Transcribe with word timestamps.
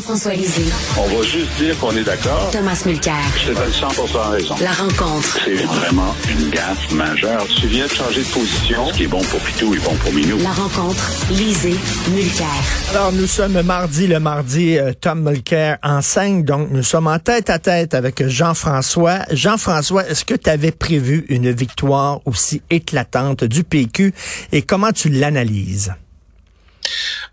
Jean-François 0.00 0.32
Lisée. 0.32 0.64
On 0.96 1.14
va 1.14 1.22
juste 1.22 1.52
dire 1.58 1.78
qu'on 1.78 1.94
est 1.94 2.04
d'accord. 2.04 2.48
Thomas 2.50 2.82
Mulcair. 2.86 3.20
Je 3.36 3.52
te 3.52 3.54
donne 3.54 3.70
100 3.70 4.30
raison. 4.30 4.54
La 4.62 4.72
rencontre. 4.72 5.38
C'est 5.44 5.56
vraiment 5.56 6.14
une 6.30 6.48
gaffe 6.48 6.90
majeure. 6.92 7.46
Tu 7.48 7.66
viens 7.66 7.84
de 7.84 7.90
changer 7.90 8.22
de 8.22 8.28
position. 8.28 8.86
Ce 8.88 8.94
qui 8.94 9.02
est 9.02 9.08
bon 9.08 9.20
pour 9.20 9.38
Pitou 9.40 9.74
est 9.74 9.84
bon 9.84 9.94
pour 9.96 10.10
Minou. 10.14 10.38
La 10.38 10.52
rencontre. 10.52 11.10
Lisée. 11.32 11.76
Mulcair. 12.14 12.46
Alors, 12.92 13.12
nous 13.12 13.26
sommes 13.26 13.60
mardi, 13.60 14.06
le 14.06 14.20
mardi, 14.20 14.78
euh, 14.78 14.94
Tom 14.98 15.22
Mulcair 15.22 15.76
enseigne, 15.82 16.44
donc 16.44 16.70
nous 16.70 16.82
sommes 16.82 17.06
en 17.06 17.18
tête 17.18 17.50
à 17.50 17.58
tête 17.58 17.92
avec 17.92 18.26
Jean-François. 18.26 19.18
Jean-François, 19.30 20.08
est-ce 20.08 20.24
que 20.24 20.34
tu 20.34 20.48
avais 20.48 20.72
prévu 20.72 21.26
une 21.28 21.52
victoire 21.52 22.20
aussi 22.24 22.62
éclatante 22.70 23.44
du 23.44 23.64
PQ 23.64 24.14
et 24.52 24.62
comment 24.62 24.92
tu 24.92 25.10
l'analyses? 25.10 25.92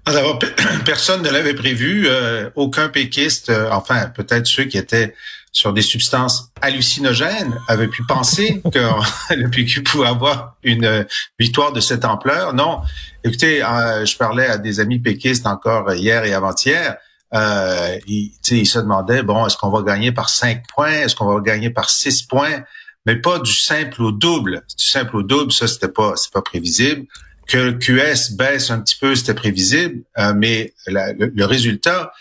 Alors, 0.08 0.40
personne 0.86 1.22
ne 1.22 1.30
l'avait 1.30 1.54
prévu. 1.54 2.06
Euh, 2.08 2.50
aucun 2.56 2.88
péquiste, 2.88 3.50
euh, 3.50 3.70
enfin 3.72 4.08
peut-être 4.08 4.48
ceux 4.48 4.64
qui 4.64 4.78
étaient 4.78 5.14
sur 5.52 5.74
des 5.74 5.82
substances 5.82 6.50
hallucinogènes 6.62 7.60
avaient 7.68 7.90
pu 7.90 8.04
penser 8.06 8.62
que 8.74 8.80
le 9.36 9.50
PQ 9.50 9.84
pouvait 9.84 10.08
avoir 10.08 10.56
une 10.64 10.86
euh, 10.86 11.04
victoire 11.38 11.74
de 11.74 11.82
cette 11.82 12.06
ampleur. 12.06 12.54
Non. 12.54 12.80
Écoutez, 13.26 13.60
je 13.60 14.18
parlais 14.18 14.48
à 14.48 14.58
des 14.58 14.80
amis 14.80 15.00
péquistes 15.00 15.46
encore 15.46 15.94
hier 15.94 16.24
et 16.24 16.34
avant-hier. 16.34 16.96
Euh, 17.34 17.98
ils, 18.08 18.32
ils 18.52 18.66
se 18.66 18.80
demandaient, 18.80 19.24
bon, 19.24 19.46
est-ce 19.46 19.58
qu'on 19.58 19.70
va 19.70 19.82
gagner 19.82 20.14
par 20.14 20.30
cinq 20.30 20.64
points? 20.74 20.92
Est-ce 20.92 21.18
qu'on 21.18 21.34
va 21.34 21.42
gagner 21.42 21.70
par 21.70 21.90
six 21.90 22.24
points? 22.24 22.64
Mais 23.06 23.18
pas 23.18 23.40
du 23.40 23.52
simple 23.52 24.02
au 24.02 24.14
double. 24.14 24.64
Du 24.78 24.86
simple 24.86 25.18
au 25.18 25.24
double, 25.24 25.52
ça, 25.52 25.68
c'était 25.68 25.90
pas, 25.90 26.14
c'est 26.16 26.32
pas 26.32 26.42
prévisible 26.42 27.08
que 27.48 27.58
le 27.58 27.74
QS 27.74 28.34
baisse 28.36 28.70
un 28.72 28.82
petit 28.82 28.98
peu, 29.00 29.16
c'était 29.16 29.34
prévisible, 29.34 30.04
euh, 30.18 30.34
mais 30.36 30.74
le, 30.88 31.46
résultat, 31.46 32.12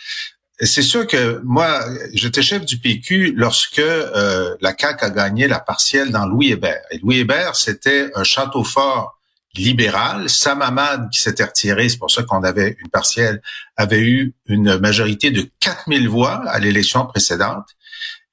c'est 0.60 0.82
sûr 0.82 1.06
que 1.06 1.40
moi, 1.44 1.84
j'étais 2.12 2.42
chef 2.42 2.64
du 2.64 2.78
PQ 2.78 3.34
lorsque 3.36 3.78
euh, 3.78 4.54
la 4.60 4.74
CAQ 4.78 5.04
a 5.04 5.10
gagné 5.10 5.48
la 5.48 5.60
partielle 5.60 6.10
dans 6.10 6.26
Louis 6.26 6.52
Hébert. 6.52 6.80
Et 6.90 6.98
Louis 6.98 7.18
Hébert, 7.18 7.56
c'était 7.56 8.10
un 8.14 8.24
château 8.24 8.64
fort 8.64 9.20
libéral. 9.54 10.30
Sam 10.30 10.62
Hamad, 10.62 11.10
qui 11.10 11.20
s'était 11.20 11.44
retiré, 11.44 11.88
c'est 11.88 11.98
pour 11.98 12.10
ça 12.10 12.22
qu'on 12.22 12.42
avait 12.42 12.76
une 12.80 12.88
partielle, 12.88 13.42
avait 13.76 14.00
eu 14.00 14.34
une 14.46 14.78
majorité 14.78 15.30
de 15.30 15.48
4000 15.60 16.08
voix 16.08 16.42
à 16.48 16.58
l'élection 16.58 17.04
précédente. 17.06 17.66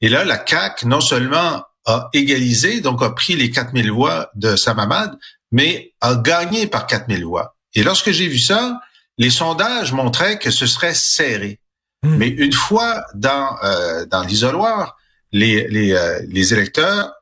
Et 0.01 0.09
là, 0.09 0.23
la 0.25 0.43
CAQ, 0.45 0.87
non 0.87 1.01
seulement 1.01 1.63
a 1.85 2.09
égalisé, 2.13 2.79
donc 2.79 3.01
a 3.01 3.09
pris 3.09 3.35
les 3.35 3.51
4000 3.51 3.91
voix 3.91 4.29
de 4.35 4.55
Sam 4.55 4.79
Hamad, 4.79 5.17
mais 5.53 5.93
a 6.01 6.15
gagné 6.15 6.67
par 6.67 6.87
4000 6.87 7.23
voix. 7.23 7.55
Et 7.75 7.83
lorsque 7.83 8.11
j'ai 8.11 8.27
vu 8.27 8.39
ça, 8.39 8.81
les 9.17 9.29
sondages 9.29 9.93
montraient 9.93 10.39
que 10.39 10.51
ce 10.51 10.65
serait 10.65 10.95
serré. 10.95 11.59
Hmm. 12.01 12.17
Mais 12.17 12.27
une 12.27 12.51
fois 12.51 13.05
dans 13.13 13.55
euh, 13.63 14.05
dans 14.07 14.23
l'isoloir, 14.23 14.97
les 15.31 15.67
les, 15.69 15.93
euh, 15.93 16.19
les 16.27 16.53
électeurs, 16.53 17.13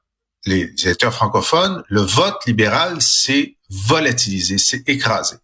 les 0.45 0.73
électeurs 0.83 1.13
francophones, 1.13 1.83
le 1.89 2.01
vote 2.01 2.43
libéral 2.47 3.01
s'est 3.01 3.57
volatilisé, 3.69 4.57
s'est 4.57 4.83
écrasé. 4.87 5.35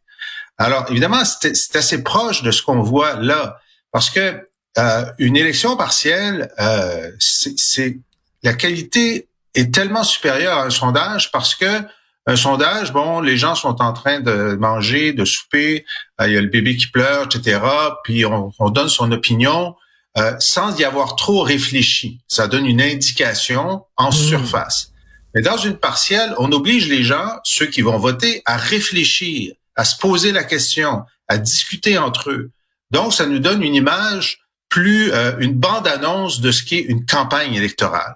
Alors 0.58 0.86
évidemment, 0.90 1.24
c'est 1.26 1.76
assez 1.76 2.04
proche 2.04 2.42
de 2.42 2.52
ce 2.52 2.64
qu'on 2.64 2.82
voit 2.82 3.16
là, 3.16 3.60
parce 3.92 4.10
que 4.10 4.48
euh, 4.78 5.06
une 5.20 5.36
élection 5.36 5.76
partielle, 5.76 6.52
euh, 6.60 7.12
c'est 7.20 8.00
la 8.44 8.54
qualité 8.54 9.28
est 9.56 9.74
tellement 9.74 10.04
supérieure 10.04 10.58
à 10.58 10.64
un 10.66 10.70
sondage 10.70 11.32
parce 11.32 11.54
que 11.54 11.82
un 12.28 12.36
sondage, 12.36 12.92
bon, 12.92 13.22
les 13.22 13.38
gens 13.38 13.56
sont 13.56 13.82
en 13.82 13.94
train 13.94 14.20
de 14.20 14.58
manger, 14.60 15.14
de 15.14 15.24
souper, 15.24 15.86
euh, 16.20 16.28
il 16.28 16.34
y 16.34 16.38
a 16.38 16.42
le 16.42 16.50
bébé 16.50 16.76
qui 16.76 16.88
pleure, 16.88 17.24
etc. 17.26 17.60
Puis 18.04 18.26
on, 18.26 18.70
donne 18.70 18.90
son 18.90 19.10
opinion 19.14 19.76
euh, 20.18 20.36
sans 20.40 20.78
y 20.78 20.84
avoir 20.84 21.16
trop 21.16 21.42
réfléchi. 21.42 22.20
Ça 22.28 22.48
donne 22.48 22.66
une 22.66 22.82
indication 22.82 23.86
en 23.96 24.10
mmh. 24.10 24.12
surface. 24.12 24.92
Mais 25.34 25.42
dans 25.42 25.56
une 25.56 25.78
partielle, 25.78 26.34
on 26.38 26.52
oblige 26.52 26.90
les 26.90 27.02
gens, 27.02 27.40
ceux 27.46 27.68
qui 27.68 27.82
vont 27.82 27.98
voter, 27.98 28.42
à 28.46 28.58
réfléchir, 28.58 29.54
à 29.78 29.86
se 29.86 29.98
poser 29.98 30.34
la 30.34 30.44
question, 30.44 31.04
à 31.30 31.38
discuter 31.38 31.98
entre 31.98 32.32
eux. 32.32 32.52
Donc, 32.92 33.14
ça 33.14 33.26
nous 33.26 33.40
donne 33.40 33.64
une 33.64 33.76
image 33.76 34.40
plus, 34.68 35.14
euh, 35.14 35.38
une 35.40 35.54
bande-annonce 35.54 36.42
de 36.42 36.52
ce 36.52 36.64
qu'est 36.64 36.80
une 36.80 37.06
campagne 37.06 37.54
électorale. 37.54 38.16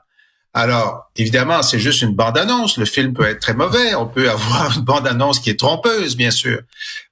Alors, 0.54 1.10
évidemment, 1.16 1.62
c'est 1.62 1.80
juste 1.80 2.02
une 2.02 2.14
bande-annonce. 2.14 2.78
Le 2.78 2.86
film 2.86 3.14
peut 3.14 3.26
être 3.26 3.40
très 3.40 3.54
mauvais. 3.54 3.96
On 3.96 4.08
peut 4.08 4.30
avoir 4.30 4.76
une 4.78 4.84
bande-annonce 4.84 5.40
qui 5.40 5.50
est 5.50 5.60
trompeuse, 5.60 6.18
bien 6.18 6.32
sûr. 6.32 6.62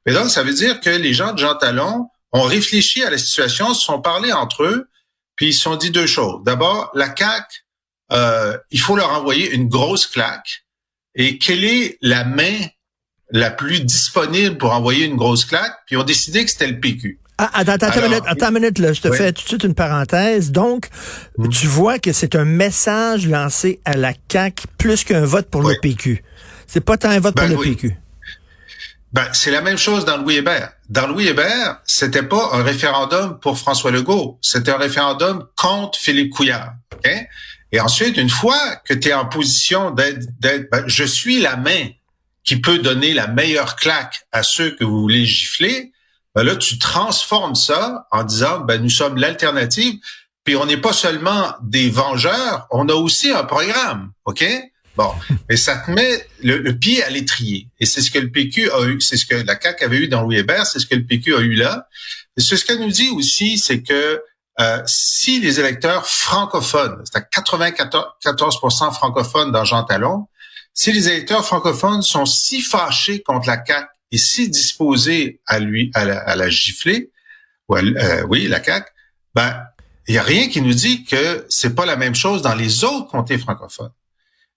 Mais 0.05 0.13
donc, 0.13 0.29
ça 0.29 0.43
veut 0.43 0.53
dire 0.53 0.79
que 0.81 0.89
les 0.89 1.13
gens 1.13 1.33
de 1.33 1.39
Jean 1.39 1.55
Talon 1.55 2.09
ont 2.33 2.43
réfléchi 2.43 3.03
à 3.03 3.09
la 3.09 3.17
situation, 3.17 3.73
se 3.73 3.81
sont 3.81 4.01
parlé 4.01 4.31
entre 4.33 4.63
eux, 4.63 4.89
puis 5.35 5.47
ils 5.47 5.53
se 5.53 5.61
sont 5.61 5.77
dit 5.77 5.89
deux 5.89 6.05
choses. 6.05 6.43
D'abord, 6.43 6.91
la 6.93 7.09
CAC, 7.09 7.65
euh, 8.11 8.57
il 8.71 8.79
faut 8.79 8.95
leur 8.95 9.11
envoyer 9.13 9.51
une 9.51 9.69
grosse 9.69 10.05
claque. 10.05 10.65
Et 11.15 11.37
quelle 11.37 11.63
est 11.63 11.97
la 12.01 12.23
main 12.25 12.57
la 13.31 13.51
plus 13.51 13.81
disponible 13.81 14.57
pour 14.57 14.73
envoyer 14.73 15.05
une 15.05 15.15
grosse 15.15 15.45
claque? 15.45 15.75
Puis 15.85 15.95
ils 15.95 15.99
ont 15.99 16.03
décidé 16.03 16.43
que 16.43 16.51
c'était 16.51 16.67
le 16.67 16.79
PQ. 16.79 17.19
Ah, 17.41 17.49
attends, 17.53 17.71
attends, 17.71 18.01
une 18.01 18.09
minute, 18.09 18.23
attends 18.25 18.49
une 18.49 18.55
minute, 18.55 18.79
là, 18.79 18.91
je 18.91 18.99
te 18.99 19.09
fais 19.11 19.31
tout 19.31 19.43
de 19.43 19.47
suite 19.47 19.63
une 19.63 19.73
parenthèse. 19.73 20.51
Donc, 20.51 20.89
hmm. 21.37 21.47
tu 21.47 21.67
vois 21.67 21.97
que 21.97 22.11
c'est 22.11 22.35
un 22.35 22.43
message 22.43 23.27
lancé 23.27 23.79
à 23.85 23.95
la 23.95 24.11
CAQ 24.29 24.67
plus 24.77 25.05
qu'un 25.05 25.23
vote 25.23 25.49
pour 25.49 25.61
le 25.61 25.73
PQ. 25.81 26.21
C'est 26.67 26.81
pas 26.81 26.97
tant 26.97 27.09
un 27.09 27.19
vote 27.21 27.35
pour 27.35 27.47
ben 27.47 27.55
le 27.55 27.63
PQ. 27.63 27.95
Ben, 29.13 29.25
c'est 29.31 29.51
la 29.51 29.61
même 29.61 29.77
chose 29.77 30.03
dans 30.03 30.17
Louis 30.17 30.35
Hébert. 30.35 30.73
Dans 30.89 31.07
Louis 31.07 31.27
Hébert, 31.27 31.79
c'était 31.85 32.23
pas 32.23 32.49
un 32.51 32.61
référendum 32.61 33.39
pour 33.39 33.57
François 33.57 33.91
Legault, 33.91 34.37
c'était 34.41 34.71
un 34.71 34.77
référendum 34.77 35.47
contre 35.55 35.97
Philippe 35.97 36.31
Couillard. 36.31 36.73
Et 37.71 37.79
ensuite, 37.79 38.17
une 38.17 38.29
fois 38.29 38.75
que 38.85 38.93
tu 38.93 39.07
es 39.07 39.13
en 39.13 39.25
position 39.25 39.91
d'être, 39.91 40.27
ben, 40.41 40.83
je 40.87 41.05
suis 41.05 41.39
la 41.39 41.55
main 41.55 41.87
qui 42.43 42.57
peut 42.57 42.79
donner 42.79 43.13
la 43.13 43.27
meilleure 43.27 43.77
claque 43.77 44.27
à 44.31 44.43
ceux 44.43 44.71
que 44.71 44.83
vous 44.83 45.01
voulez 45.01 45.25
gifler, 45.25 45.91
ben 46.39 46.45
là, 46.45 46.55
tu 46.55 46.79
transformes 46.79 47.55
ça 47.55 48.07
en 48.11 48.23
disant, 48.23 48.61
ben, 48.61 48.81
nous 48.81 48.89
sommes 48.89 49.17
l'alternative, 49.17 49.99
puis 50.45 50.55
on 50.55 50.65
n'est 50.65 50.77
pas 50.77 50.93
seulement 50.93 51.53
des 51.61 51.89
vengeurs, 51.89 52.65
on 52.71 52.87
a 52.87 52.93
aussi 52.93 53.29
un 53.29 53.43
programme, 53.43 54.13
OK? 54.23 54.45
Bon, 54.95 55.11
mais 55.49 55.57
ça 55.57 55.75
te 55.75 55.91
met 55.91 56.25
le, 56.41 56.71
pied 56.71 57.03
à 57.03 57.09
l'étrier. 57.09 57.67
Et 57.81 57.85
c'est 57.85 58.01
ce 58.01 58.09
que 58.09 58.19
le 58.19 58.31
PQ 58.31 58.71
a 58.71 58.85
eu, 58.85 59.01
c'est 59.01 59.17
ce 59.17 59.25
que 59.25 59.35
la 59.35 59.59
CAQ 59.59 59.83
avait 59.83 59.97
eu 59.97 60.07
dans 60.07 60.21
Louis 60.21 60.37
Hébert, 60.37 60.65
c'est 60.65 60.79
ce 60.79 60.85
que 60.85 60.95
le 60.95 61.03
PQ 61.05 61.35
a 61.35 61.39
eu 61.39 61.55
là. 61.55 61.89
Et 62.37 62.39
ce 62.39 62.55
qu'elle 62.63 62.79
nous 62.79 62.87
dit 62.87 63.09
aussi, 63.09 63.57
c'est 63.57 63.83
que 63.83 64.23
euh, 64.61 64.81
si 64.85 65.41
les 65.41 65.59
électeurs 65.59 66.07
francophones, 66.07 67.03
c'est 67.03 67.17
à 67.17 67.19
94% 67.19 68.93
francophones 68.93 69.51
dans 69.51 69.65
Jean 69.65 69.83
Talon, 69.83 70.29
si 70.73 70.93
les 70.93 71.09
électeurs 71.09 71.43
francophones 71.45 72.01
sont 72.01 72.25
si 72.25 72.61
fâchés 72.61 73.23
contre 73.23 73.47
la 73.47 73.57
CAQ 73.61 73.89
et 74.11 74.17
si 74.17 74.49
disposé 74.49 75.41
à 75.45 75.59
lui 75.59 75.91
à 75.93 76.05
la, 76.35 76.49
gifler, 76.49 77.11
ou 77.67 77.77
euh, 77.77 78.23
oui, 78.29 78.47
la 78.47 78.63
CAQ, 78.63 78.89
ben 79.35 79.63
il 80.07 80.15
y 80.15 80.17
a 80.17 80.23
rien 80.23 80.49
qui 80.49 80.61
nous 80.61 80.73
dit 80.73 81.03
que 81.03 81.45
c'est 81.49 81.75
pas 81.75 81.85
la 81.85 81.95
même 81.95 82.15
chose 82.15 82.41
dans 82.41 82.55
les 82.55 82.83
autres 82.83 83.07
comtés 83.07 83.37
francophones. 83.37 83.91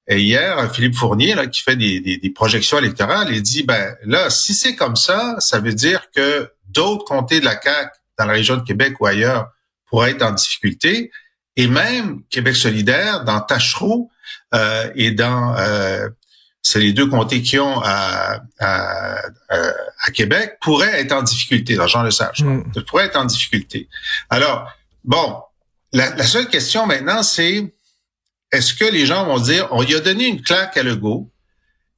Et 0.09 0.21
hier, 0.21 0.75
Philippe 0.75 0.97
Fournier, 0.97 1.35
là, 1.35 1.47
qui 1.47 1.61
fait 1.63 1.77
des, 1.77 2.01
des, 2.01 2.31
projections 2.31 2.79
électorales, 2.79 3.29
il 3.31 3.43
dit 3.43 3.63
ben 3.63 3.95
là, 4.05 4.31
si 4.31 4.55
c'est 4.55 4.75
comme 4.75 4.97
ça, 4.97 5.37
ça 5.39 5.61
veut 5.61 5.75
dire 5.75 6.11
que 6.15 6.51
d'autres 6.69 7.05
comtés 7.05 7.39
de 7.39 7.45
la 7.45 7.61
CAQ 7.61 7.91
dans 8.19 8.25
la 8.25 8.33
région 8.33 8.57
de 8.57 8.63
Québec 8.63 8.95
ou 9.01 9.07
ailleurs 9.07 9.51
pourraient 9.87 10.13
être 10.13 10.23
en 10.23 10.33
difficulté. 10.33 11.11
Et 11.57 11.67
même 11.67 12.23
Québec 12.31 12.57
solidaire, 12.57 13.25
dans 13.25 13.41
Tachereau 13.41 14.11
euh, 14.55 14.91
et 14.95 15.11
dans 15.11 15.55
euh, 15.57 16.09
c'est 16.63 16.79
les 16.79 16.93
deux 16.93 17.07
comtés 17.07 17.43
qui 17.43 17.59
ont 17.59 17.81
à, 17.83 18.41
à, 18.61 19.17
à, 19.49 20.11
Québec, 20.13 20.59
pourraient 20.61 21.01
être 21.01 21.13
en 21.13 21.23
difficulté. 21.23 21.75
Dans 21.75 21.89
Jean 21.89 22.03
Lesage, 22.03 22.43
mm. 22.43 22.85
pourraient 22.87 23.07
être 23.07 23.17
en 23.17 23.25
difficulté. 23.25 23.89
Alors, 24.31 24.71
bon, 25.05 25.43
la, 25.93 26.15
la 26.15 26.25
seule 26.25 26.49
question 26.49 26.87
maintenant, 26.87 27.23
c'est 27.23 27.73
est-ce 28.53 28.75
que 28.75 28.85
les 28.85 29.07
gens 29.07 29.27
vont 29.27 29.39
dire, 29.39 29.69
on 29.73 29.83
lui 29.83 29.95
a 29.95 30.01
donné 30.01 30.27
une 30.27 30.43
claque 30.43 30.77
à 30.77 30.83
Legault, 30.83 31.33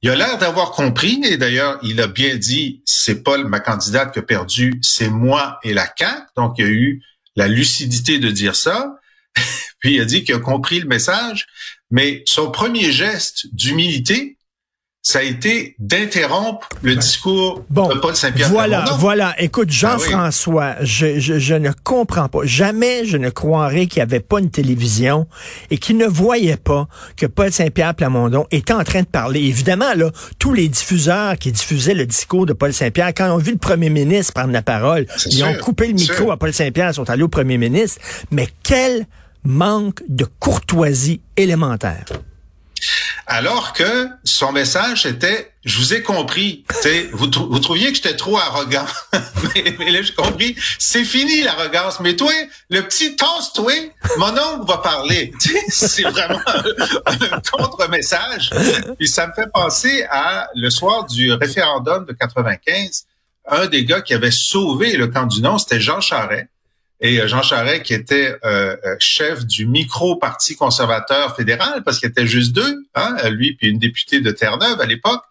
il 0.01 0.09
a 0.09 0.15
l'air 0.15 0.37
d'avoir 0.37 0.71
compris, 0.71 1.19
et 1.23 1.35
d'ailleurs, 1.35 1.79
il 1.81 1.99
a 1.99 2.07
bien 2.07 2.35
dit, 2.35 2.83
c'est 2.85 3.23
pas 3.23 3.37
ma 3.39 3.59
candidate 3.59 4.13
qui 4.13 4.19
a 4.19 4.21
perdu, 4.21 4.79
c'est 4.83 5.09
moi 5.09 5.59
et 5.63 5.73
la 5.73 5.91
CAQ. 5.97 6.21
Donc, 6.37 6.55
il 6.59 6.65
a 6.65 6.67
eu 6.67 7.01
la 7.35 7.47
lucidité 7.47 8.19
de 8.19 8.29
dire 8.29 8.55
ça. 8.55 8.99
Puis 9.79 9.95
il 9.95 10.01
a 10.01 10.05
dit 10.05 10.23
qu'il 10.23 10.35
a 10.35 10.39
compris 10.39 10.79
le 10.79 10.87
message. 10.87 11.47
Mais 11.89 12.21
son 12.27 12.51
premier 12.51 12.91
geste 12.91 13.47
d'humilité, 13.53 14.37
ça 15.05 15.19
a 15.19 15.21
été 15.21 15.75
d'interrompre 15.77 16.67
le 16.81 16.95
discours 16.95 17.63
de 17.69 17.99
Paul 17.99 18.15
Saint-Pierre. 18.15 18.49
Voilà, 18.49 18.85
voilà. 18.97 19.35
Écoute, 19.39 19.67
ah 19.69 19.75
Jean-François, 19.75 20.77
je, 20.81 21.19
je, 21.19 21.37
je, 21.37 21.53
ne 21.53 21.69
comprends 21.83 22.27
pas. 22.27 22.39
Jamais 22.41 23.05
je 23.05 23.17
ne 23.17 23.29
croirais 23.29 23.85
qu'il 23.85 23.99
n'y 23.99 24.01
avait 24.01 24.19
pas 24.19 24.39
une 24.39 24.49
télévision 24.49 25.27
et 25.69 25.77
qu'il 25.77 25.97
ne 25.97 26.07
voyait 26.07 26.57
pas 26.57 26.87
que 27.17 27.27
Paul 27.27 27.51
Saint-Pierre 27.51 27.93
Plamondon 27.93 28.47
était 28.49 28.73
en 28.73 28.83
train 28.83 29.01
de 29.01 29.05
parler. 29.05 29.41
Évidemment, 29.41 29.93
là, 29.95 30.09
tous 30.39 30.53
les 30.53 30.67
diffuseurs 30.67 31.37
qui 31.37 31.51
diffusaient 31.51 31.93
le 31.93 32.07
discours 32.07 32.47
de 32.47 32.53
Paul 32.53 32.73
Saint-Pierre, 32.73 33.13
quand 33.15 33.27
ils 33.27 33.31
ont 33.31 33.37
vu 33.37 33.51
le 33.51 33.59
premier 33.59 33.91
ministre 33.91 34.33
prendre 34.33 34.53
la 34.53 34.63
parole, 34.63 35.05
ils 35.27 35.43
ont 35.43 35.53
coupé 35.53 35.85
le 35.85 35.93
micro 35.93 36.31
à 36.31 36.37
Paul 36.37 36.51
Saint-Pierre, 36.51 36.89
ils 36.89 36.95
sont 36.95 37.11
allés 37.11 37.21
au 37.21 37.27
premier 37.27 37.59
ministre. 37.59 38.01
Mais 38.31 38.47
quel 38.63 39.05
manque 39.43 40.01
de 40.09 40.25
courtoisie 40.39 41.21
élémentaire 41.37 42.05
alors 43.27 43.73
que 43.73 44.07
son 44.23 44.51
message 44.51 45.05
était 45.05 45.51
je 45.65 45.79
vous 45.79 45.95
ai 45.95 46.03
compris. 46.03 46.63
vous, 47.11 47.27
vous 47.49 47.59
trouviez 47.59 47.89
que 47.89 47.95
j'étais 47.95 48.15
trop 48.15 48.37
arrogant. 48.37 48.85
mais, 49.79 49.91
là, 49.91 50.03
j'ai 50.03 50.13
compris. 50.13 50.55
C'est 50.77 51.03
fini 51.03 51.41
l'arrogance. 51.41 51.99
Mais 52.01 52.15
toi, 52.15 52.31
le 52.69 52.81
petit 52.81 53.15
toast, 53.15 53.55
toi, 53.55 53.73
mon 54.17 54.29
oncle 54.29 54.67
va 54.67 54.77
parler. 54.77 55.33
c'est 55.69 56.03
vraiment 56.03 56.39
un, 57.07 57.41
contre-message. 57.51 58.51
Puis 58.99 59.07
ça 59.07 59.25
me 59.25 59.33
fait 59.33 59.51
penser 59.51 60.05
à 60.11 60.47
le 60.53 60.69
soir 60.69 61.05
du 61.05 61.33
référendum 61.33 62.05
de 62.05 62.13
95. 62.13 63.07
Un 63.47 63.65
des 63.65 63.85
gars 63.85 64.01
qui 64.01 64.13
avait 64.13 64.31
sauvé 64.31 64.95
le 64.97 65.07
camp 65.07 65.25
du 65.25 65.41
non, 65.41 65.57
c'était 65.57 65.79
Jean 65.79 65.99
Charest 65.99 66.47
et 67.01 67.19
euh, 67.19 67.27
Jean 67.27 67.41
Charest 67.41 67.83
qui 67.83 67.93
était 67.93 68.35
euh, 68.45 68.75
euh, 68.85 68.95
chef 68.99 69.45
du 69.45 69.65
micro-parti 69.65 70.55
conservateur 70.55 71.35
fédéral, 71.35 71.83
parce 71.83 71.99
qu'il 71.99 72.09
était 72.09 72.27
juste 72.27 72.53
deux, 72.53 72.85
hein, 72.95 73.17
lui 73.29 73.53
puis 73.53 73.67
une 73.67 73.79
députée 73.79 74.21
de 74.21 74.31
Terre-Neuve 74.31 74.79
à 74.79 74.85
l'époque, 74.85 75.23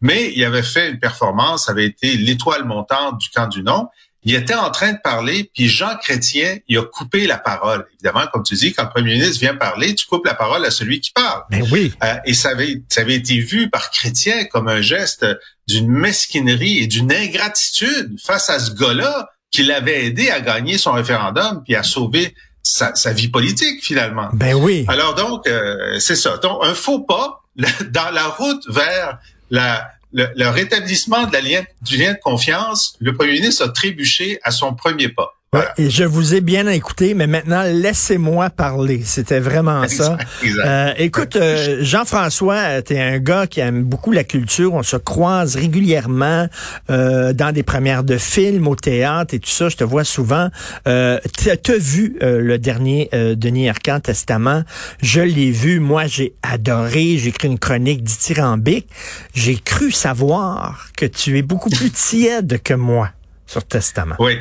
mais 0.00 0.32
il 0.34 0.44
avait 0.44 0.62
fait 0.62 0.90
une 0.90 0.98
performance, 0.98 1.68
avait 1.68 1.86
été 1.86 2.16
l'étoile 2.16 2.64
montante 2.64 3.18
du 3.18 3.28
camp 3.28 3.48
du 3.48 3.62
non. 3.62 3.88
Il 4.22 4.34
était 4.34 4.54
en 4.54 4.70
train 4.70 4.92
de 4.92 4.98
parler, 5.02 5.50
puis 5.54 5.66
Jean 5.66 5.96
Chrétien, 5.96 6.58
il 6.68 6.76
a 6.76 6.82
coupé 6.82 7.26
la 7.26 7.38
parole. 7.38 7.86
Évidemment, 7.94 8.26
comme 8.30 8.42
tu 8.42 8.54
dis, 8.54 8.74
quand 8.74 8.84
le 8.84 8.90
premier 8.90 9.14
ministre 9.14 9.40
vient 9.40 9.54
parler, 9.54 9.94
tu 9.94 10.04
coupes 10.04 10.26
la 10.26 10.34
parole 10.34 10.62
à 10.66 10.70
celui 10.70 11.00
qui 11.00 11.10
parle. 11.12 11.42
Mais 11.50 11.62
oui. 11.70 11.94
et 12.26 12.34
ça 12.34 12.50
avait, 12.50 12.82
ça 12.90 13.00
avait 13.00 13.14
été 13.14 13.38
vu 13.38 13.70
par 13.70 13.90
Chrétien 13.90 14.44
comme 14.44 14.68
un 14.68 14.82
geste 14.82 15.24
d'une 15.68 15.88
mesquinerie 15.88 16.80
et 16.80 16.86
d'une 16.86 17.10
ingratitude 17.10 18.14
face 18.20 18.50
à 18.50 18.58
ce 18.58 18.72
gars-là 18.72 19.30
qui 19.50 19.62
l'avait 19.62 20.06
aidé 20.06 20.30
à 20.30 20.40
gagner 20.40 20.78
son 20.78 20.92
référendum 20.92 21.62
puis 21.64 21.74
à 21.74 21.82
sauver 21.82 22.34
sa, 22.62 23.12
vie 23.12 23.28
politique 23.28 23.82
finalement. 23.82 24.28
Ben 24.32 24.54
oui. 24.54 24.84
Alors 24.88 25.14
donc 25.14 25.46
euh, 25.46 25.98
c'est 25.98 26.16
ça. 26.16 26.36
Donc 26.38 26.58
un 26.62 26.74
faux 26.74 27.00
pas 27.00 27.42
dans 27.56 28.10
la 28.10 28.26
route 28.28 28.62
vers 28.68 29.18
la, 29.50 29.90
le, 30.12 30.28
le 30.36 30.48
rétablissement 30.48 31.26
de 31.26 31.32
la 31.32 31.40
lien, 31.40 31.62
du 31.82 31.96
lien 31.96 32.12
de 32.12 32.18
confiance. 32.22 32.96
Le 33.00 33.14
premier 33.14 33.32
ministre 33.32 33.64
a 33.64 33.68
trébuché 33.70 34.38
à 34.42 34.50
son 34.50 34.74
premier 34.74 35.08
pas 35.08 35.39
et 35.78 35.90
je 35.90 36.04
vous 36.04 36.36
ai 36.36 36.40
bien 36.40 36.68
écouté, 36.68 37.12
mais 37.14 37.26
maintenant, 37.26 37.64
laissez-moi 37.64 38.50
parler. 38.50 39.02
C'était 39.04 39.40
vraiment 39.40 39.88
ça. 39.88 40.16
Euh, 40.64 40.92
écoute, 40.96 41.34
euh, 41.34 41.78
Jean-François, 41.80 42.82
tu 42.82 42.94
es 42.94 43.00
un 43.00 43.18
gars 43.18 43.48
qui 43.48 43.58
aime 43.58 43.82
beaucoup 43.82 44.12
la 44.12 44.22
culture. 44.22 44.74
On 44.74 44.84
se 44.84 44.96
croise 44.96 45.56
régulièrement 45.56 46.46
euh, 46.88 47.32
dans 47.32 47.50
des 47.50 47.64
premières 47.64 48.04
de 48.04 48.16
films, 48.16 48.68
au 48.68 48.76
théâtre 48.76 49.34
et 49.34 49.40
tout 49.40 49.50
ça. 49.50 49.68
Je 49.68 49.76
te 49.76 49.82
vois 49.82 50.04
souvent. 50.04 50.50
Euh, 50.86 51.18
tu 51.36 51.50
as 51.50 51.78
vu 51.78 52.16
le 52.20 52.56
dernier 52.58 53.10
Denis 53.12 53.68
Arcand, 53.68 53.98
Testament? 53.98 54.62
Je 55.02 55.20
l'ai 55.20 55.50
vu. 55.50 55.80
Moi, 55.80 56.06
j'ai 56.06 56.32
adoré. 56.44 57.18
J'ai 57.18 57.30
écrit 57.30 57.48
une 57.48 57.58
chronique 57.58 58.04
dithyrambique. 58.04 58.88
J'ai 59.34 59.56
cru 59.56 59.90
savoir 59.90 60.90
que 60.96 61.06
tu 61.06 61.38
es 61.38 61.42
beaucoup 61.42 61.70
plus 61.70 61.90
tiède 61.90 62.60
que 62.62 62.74
moi 62.74 63.10
sur 63.48 63.64
Testament. 63.64 64.14
Oui. 64.20 64.38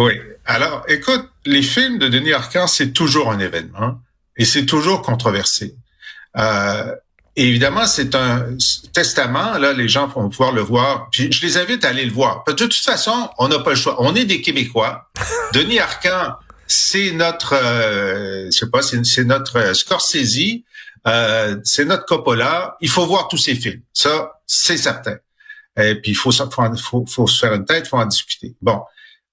Oui. 0.00 0.18
Alors, 0.46 0.82
écoute, 0.88 1.28
les 1.44 1.60
films 1.60 1.98
de 1.98 2.08
Denis 2.08 2.32
Arcand, 2.32 2.66
c'est 2.66 2.92
toujours 2.92 3.30
un 3.30 3.38
événement 3.38 4.00
et 4.38 4.46
c'est 4.46 4.64
toujours 4.64 5.02
controversé. 5.02 5.74
Euh, 6.38 6.94
évidemment, 7.36 7.86
c'est 7.86 8.14
un 8.14 8.56
testament. 8.94 9.58
Là, 9.58 9.74
les 9.74 9.88
gens 9.88 10.06
vont 10.06 10.30
pouvoir 10.30 10.52
le 10.52 10.62
voir. 10.62 11.10
Puis 11.12 11.30
je 11.30 11.44
les 11.44 11.58
invite 11.58 11.84
à 11.84 11.88
aller 11.88 12.06
le 12.06 12.12
voir. 12.12 12.44
De 12.46 12.54
toute 12.54 12.72
façon, 12.74 13.28
on 13.36 13.48
n'a 13.48 13.58
pas 13.58 13.70
le 13.70 13.76
choix. 13.76 13.96
On 13.98 14.14
est 14.14 14.24
des 14.24 14.40
Québécois. 14.40 15.10
Denis 15.52 15.80
Arcand, 15.80 16.36
c'est 16.66 17.10
notre, 17.10 17.54
euh, 17.54 18.46
je 18.46 18.56
sais 18.56 18.70
pas, 18.70 18.80
c'est 18.80 19.24
notre 19.24 19.74
Scorsese, 19.74 20.62
euh, 21.06 21.56
c'est 21.62 21.84
notre 21.84 22.06
Coppola. 22.06 22.78
Il 22.80 22.88
faut 22.88 23.04
voir 23.04 23.28
tous 23.28 23.36
ces 23.36 23.54
films. 23.54 23.82
Ça, 23.92 24.40
c'est 24.46 24.78
certain. 24.78 25.16
Et 25.78 25.94
puis 25.96 26.12
il 26.12 26.16
faut, 26.16 26.32
faut, 26.32 27.04
faut, 27.06 27.26
se 27.26 27.38
faire 27.38 27.52
une 27.52 27.66
tête, 27.66 27.84
il 27.84 27.88
faut 27.90 27.98
en 27.98 28.06
discuter. 28.06 28.54
Bon. 28.62 28.80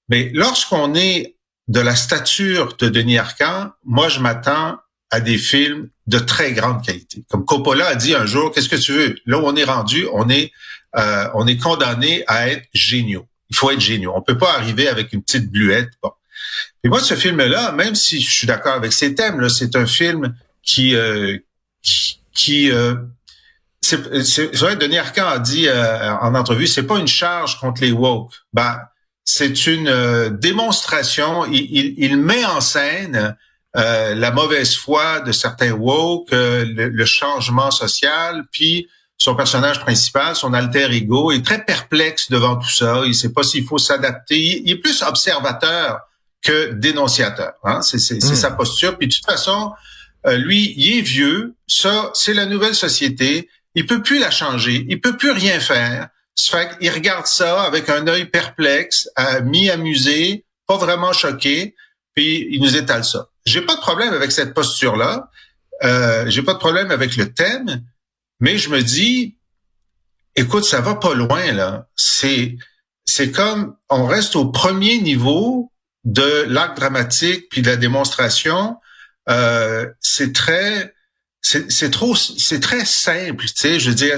Mais 0.09 0.31
lorsqu'on 0.33 0.95
est 0.95 1.35
de 1.67 1.79
la 1.79 1.95
stature 1.95 2.75
de 2.77 2.89
Denis 2.89 3.17
Arcand, 3.17 3.71
moi, 3.83 4.09
je 4.09 4.19
m'attends 4.19 4.77
à 5.09 5.19
des 5.19 5.37
films 5.37 5.89
de 6.07 6.19
très 6.19 6.53
grande 6.53 6.85
qualité. 6.85 7.23
Comme 7.29 7.45
Coppola 7.45 7.87
a 7.87 7.95
dit 7.95 8.15
un 8.15 8.25
jour, 8.25 8.51
qu'est-ce 8.51 8.69
que 8.69 8.75
tu 8.75 8.93
veux? 8.93 9.15
Là 9.25 9.39
où 9.39 9.45
on 9.45 9.55
est 9.55 9.63
rendu, 9.63 10.05
on 10.13 10.29
est, 10.29 10.51
euh, 10.95 11.27
on 11.33 11.47
est 11.47 11.57
condamné 11.57 12.23
à 12.27 12.49
être 12.49 12.65
géniaux. 12.73 13.27
Il 13.49 13.55
faut 13.55 13.71
être 13.71 13.79
géniaux. 13.79 14.13
On 14.15 14.21
peut 14.21 14.37
pas 14.37 14.53
arriver 14.53 14.87
avec 14.87 15.13
une 15.13 15.21
petite 15.21 15.49
bluette. 15.49 15.91
Bon. 16.01 16.11
Et 16.83 16.89
moi, 16.89 16.99
ce 16.99 17.15
film-là, 17.15 17.71
même 17.71 17.95
si 17.95 18.21
je 18.21 18.31
suis 18.31 18.47
d'accord 18.47 18.73
avec 18.73 18.93
ces 18.93 19.15
thèmes, 19.15 19.39
là, 19.39 19.49
c'est 19.49 19.75
un 19.75 19.85
film 19.85 20.35
qui, 20.61 20.95
euh, 20.95 21.37
qui, 21.81 22.21
qui 22.33 22.71
euh, 22.71 22.95
c'est 23.81 24.55
vrai, 24.55 24.75
Denis 24.75 24.97
Arcand 24.97 25.27
a 25.27 25.39
dit 25.39 25.67
euh, 25.67 26.15
en 26.17 26.35
entrevue, 26.35 26.67
c'est 26.67 26.83
pas 26.83 26.99
une 26.99 27.07
charge 27.07 27.59
contre 27.59 27.81
les 27.81 27.91
woke. 27.91 28.33
Ben, 28.53 28.77
c'est 29.29 29.67
une 29.67 29.89
euh, 29.89 30.29
démonstration. 30.29 31.45
Il, 31.51 32.15
met 32.15 32.45
en 32.45 32.61
scène 32.61 33.35
euh, 33.75 34.15
la 34.15 34.31
mauvaise 34.31 34.73
foi 34.77 35.19
de 35.19 35.33
certains 35.33 35.73
woke, 35.73 36.31
euh, 36.31 36.63
le, 36.65 37.05
changement 37.05 37.69
social, 37.69 38.45
puis 38.53 38.87
son 39.17 39.35
personnage 39.35 39.81
principal, 39.81 40.33
son 40.33 40.53
alter 40.53 40.87
ego, 40.93 41.33
est 41.33 41.43
très 41.43 41.65
perplexe 41.65 42.31
devant 42.31 42.55
tout 42.55 42.69
ça. 42.69 43.01
Il 43.05 43.13
sait 43.13 43.33
pas 43.33 43.43
s'il 43.43 43.65
faut 43.65 43.77
s'adapter. 43.77 44.61
Il 44.63 44.71
est 44.71 44.77
plus 44.77 45.01
observateur 45.01 45.99
que 46.41 46.71
dénonciateur. 46.71 47.51
Hein? 47.65 47.81
C'est 47.81 47.97
hmm. 47.97 48.33
sa 48.33 48.51
posture. 48.51 48.97
Puis 48.97 49.09
de 49.09 49.13
toute 49.13 49.25
façon, 49.25 49.73
lui, 50.25 50.73
il 50.77 50.99
est 50.99 51.01
vieux. 51.01 51.53
Ça, 51.67 52.11
c'est 52.13 52.33
la 52.33 52.45
nouvelle 52.45 52.75
société. 52.75 53.49
Il 53.75 53.87
peut 53.87 54.01
plus 54.01 54.19
la 54.19 54.31
changer. 54.31 54.85
Il 54.87 55.01
peut 55.01 55.17
plus 55.17 55.31
rien 55.31 55.59
faire. 55.59 56.07
Ça 56.37 56.59
fait 56.59 56.77
qu'il 56.77 56.91
regarde 56.91 57.25
ça 57.25 57.63
avec 57.63 57.89
un 57.89 58.07
œil 58.07 58.25
perplexe, 58.25 59.09
euh, 59.19 59.41
mi-amusé, 59.41 60.45
pas 60.67 60.77
vraiment 60.77 61.11
choqué, 61.11 61.75
puis 62.13 62.47
il 62.51 62.61
nous 62.61 62.77
étale 62.77 63.03
ça. 63.03 63.27
J'ai 63.45 63.61
pas 63.61 63.75
de 63.75 63.81
problème 63.81 64.13
avec 64.13 64.31
cette 64.31 64.53
posture-là. 64.53 65.29
Euh, 65.83 66.25
j'ai 66.29 66.43
pas 66.43 66.53
de 66.53 66.59
problème 66.59 66.91
avec 66.91 67.15
le 67.15 67.33
thème, 67.33 67.83
mais 68.39 68.57
je 68.57 68.69
me 68.69 68.81
dis, 68.81 69.37
écoute, 70.35 70.63
ça 70.63 70.79
va 70.79 70.95
pas 70.95 71.15
loin 71.15 71.51
là. 71.53 71.87
C'est 71.95 72.55
c'est 73.05 73.31
comme 73.31 73.75
on 73.89 74.05
reste 74.05 74.35
au 74.35 74.51
premier 74.51 74.99
niveau 74.99 75.71
de 76.03 76.45
l'acte 76.47 76.77
dramatique 76.77 77.49
puis 77.49 77.61
de 77.61 77.69
la 77.69 77.77
démonstration. 77.77 78.77
Euh, 79.29 79.89
c'est 79.99 80.33
très 80.33 80.93
c'est 81.41 81.91
trop, 81.91 82.15
c'est 82.15 82.59
très 82.59 82.85
simple, 82.85 83.45
tu 83.45 83.53
sais. 83.55 83.79
Je 83.79 83.89
veux 83.89 83.95
dire, 83.95 84.17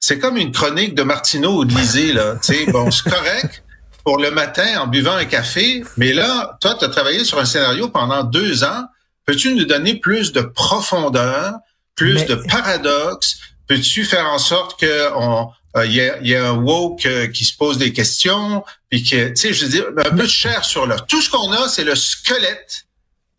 c'est 0.00 0.18
comme 0.18 0.36
une 0.36 0.52
chronique 0.52 0.94
de 0.94 1.02
Martineau 1.02 1.60
ou 1.60 1.64
de 1.64 1.74
Lisée, 1.74 2.12
là. 2.12 2.36
Tu 2.42 2.54
sais, 2.54 2.66
bon, 2.70 2.90
c'est 2.90 3.10
correct 3.10 3.62
pour 4.04 4.18
le 4.18 4.30
matin 4.30 4.80
en 4.80 4.86
buvant 4.86 5.14
un 5.14 5.24
café, 5.24 5.82
mais 5.96 6.12
là, 6.12 6.56
toi, 6.60 6.76
tu 6.78 6.84
as 6.84 6.88
travaillé 6.88 7.24
sur 7.24 7.38
un 7.38 7.44
scénario 7.44 7.88
pendant 7.88 8.22
deux 8.22 8.64
ans. 8.64 8.84
Peux-tu 9.26 9.54
nous 9.54 9.64
donner 9.64 9.94
plus 9.94 10.32
de 10.32 10.42
profondeur, 10.42 11.54
plus 11.94 12.26
de 12.26 12.34
paradoxe? 12.34 13.38
Peux-tu 13.66 14.04
faire 14.04 14.26
en 14.26 14.38
sorte 14.38 14.78
que 14.78 15.12
on 15.16 15.48
il 15.82 15.92
y, 15.92 16.00
a, 16.00 16.20
y, 16.22 16.36
a, 16.36 16.50
un 16.50 16.56
woke 16.56 17.04
euh, 17.04 17.26
qui 17.26 17.44
se 17.44 17.56
pose 17.56 17.78
des 17.78 17.92
questions, 17.92 18.64
puis 18.90 19.02
que, 19.02 19.30
tu 19.30 19.36
sais, 19.36 19.52
je 19.52 19.64
veux 19.64 19.70
dire, 19.70 19.86
un 19.96 20.10
peu 20.10 20.22
de 20.22 20.28
chair 20.28 20.64
sur 20.64 20.86
l'os. 20.86 21.00
Tout 21.08 21.20
ce 21.20 21.28
qu'on 21.28 21.50
a, 21.50 21.68
c'est 21.68 21.82
le 21.82 21.96
squelette. 21.96 22.84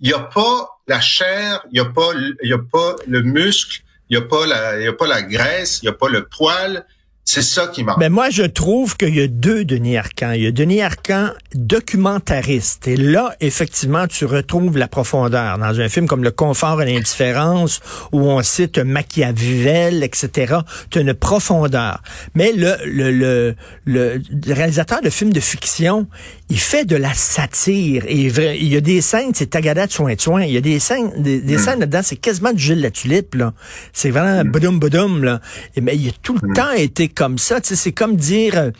Il 0.01 0.10
n'y 0.10 0.13
a 0.13 0.19
pas 0.19 0.75
la 0.88 1.01
chair, 1.01 1.65
il 1.72 1.77
y 1.77 1.80
a 1.80 1.86
pas, 1.86 2.12
y 2.44 2.54
a 2.54 2.58
pas 2.60 2.96
le 3.08 3.22
muscle, 3.22 3.82
il 4.10 4.18
y 4.18 4.18
a 4.18 4.22
pas 4.22 4.46
la, 4.46 4.80
y 4.80 4.88
a 4.88 4.94
pas 4.94 5.08
la 5.08 5.22
graisse, 5.22 5.80
il 5.82 5.86
y 5.86 5.89
a 5.89 5.94
pas 5.94 6.10
le 6.10 6.25
poil. 6.25 6.86
C'est 7.27 7.41
ça 7.41 7.65
qui 7.67 7.84
marche. 7.84 7.98
Mais 8.00 8.10
moi, 8.10 8.29
je 8.29 8.44
trouve 8.44 8.96
qu'il 8.98 9.15
y 9.15 9.22
a 9.22 9.27
deux 9.27 9.65
Denis 9.65 9.98
Arcan. 9.98 10.34
Il 10.34 10.44
y 10.44 10.48
a 10.48 10.51
Denis 10.51 10.84
Arcan, 10.84 11.32
documentariste. 11.55 12.88
Et 12.88 12.96
là, 12.96 13.36
effectivement, 13.41 14.05
tu 14.05 14.25
retrouves 14.25 14.77
la 14.77 14.88
profondeur. 14.88 15.58
Dans 15.58 15.79
un 15.79 15.89
film 15.89 16.08
comme 16.08 16.24
Le 16.24 16.29
confort 16.29 16.84
et 16.84 16.86
l'indifférence, 16.94 17.82
où 18.12 18.20
on 18.20 18.44
cite 18.44 18.77
Machiavel, 18.77 20.03
etc., 20.03 20.58
tu 20.91 21.00
as 21.00 21.01
une 21.01 21.15
profondeur. 21.15 22.03
Mais 22.36 22.51
le, 22.51 22.75
le, 22.86 23.10
le, 23.12 23.55
le 23.86 24.22
réalisateur 24.53 25.01
de 25.01 25.10
films 25.10 25.34
de 25.34 25.39
fiction, 25.39 26.08
il 26.50 26.60
fait 26.60 26.86
de 26.86 26.96
la 26.96 27.13
satire. 27.15 28.03
Et 28.08 28.27
il 28.27 28.67
y 28.72 28.77
a 28.77 28.82
des 28.82 29.01
scènes, 29.01 29.32
c'est 29.34 29.50
tagada 29.50 29.88
de 29.88 29.91
soin 29.91 30.13
de 30.13 30.22
soin. 30.22 30.44
Il 30.44 30.53
y 30.53 30.58
a 30.58 30.62
des 30.62 30.77
scènes, 30.77 31.12
des, 31.17 31.41
des 31.41 31.55
mm. 31.55 31.60
scènes 31.60 31.79
là-dedans, 31.79 32.01
c'est 32.03 32.17
quasiment 32.17 32.53
du 32.53 32.62
Gilles 32.62 32.82
la 32.82 32.91
tulipe, 32.91 33.34
là. 33.34 33.53
C'est 33.94 34.12
vraiment 34.12 34.44
mm. 34.44 34.51
boudum 34.51 34.79
boudum, 34.79 35.24
là. 35.24 35.41
Et, 35.75 35.82
mais 35.82 35.96
il 35.96 36.10
a 36.10 36.12
tout 36.22 36.38
le 36.39 36.50
mm. 36.50 36.53
temps 36.53 36.72
été 36.72 37.08
comme 37.15 37.38
ça. 37.38 37.60
C'est 37.63 37.91
comme 37.91 38.15
dire 38.15 38.72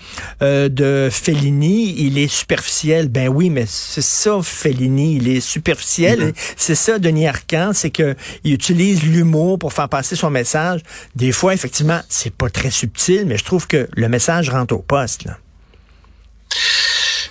euh, 0.42 0.70
de 0.70 1.10
Fellini, 1.12 1.96
il 1.98 2.18
est 2.18 2.28
superficiel. 2.28 3.08
Ben 3.08 3.28
oui, 3.30 3.50
mais 3.50 3.66
c'est 3.68 4.04
ça, 4.04 4.40
Fellini, 4.44 5.16
il 5.16 5.28
est 5.30 5.42
superficiel. 5.42 6.20
Mm-hmm. 6.20 6.54
C'est 6.58 6.76
ça, 6.76 7.00
Denis 7.00 7.28
Arcand, 7.28 7.72
c'est 7.74 7.90
que 7.90 8.16
il 8.44 8.54
utilise 8.54 9.04
l'humour 9.04 9.58
pour 9.58 9.74
faire 9.74 9.90
passer 9.90 10.16
son 10.16 10.30
message. 10.30 10.82
Des 11.16 11.32
fois, 11.32 11.54
effectivement, 11.54 12.02
c'est 12.10 12.34
pas 12.34 12.50
très 12.50 12.72
subtil, 12.72 13.26
mais 13.26 13.38
je 13.38 13.44
trouve 13.44 13.68
que 13.68 13.88
le 13.96 14.10
message 14.10 14.50
rentre 14.50 14.76
au 14.76 14.80
poste. 14.80 15.26
Là. 15.26 15.38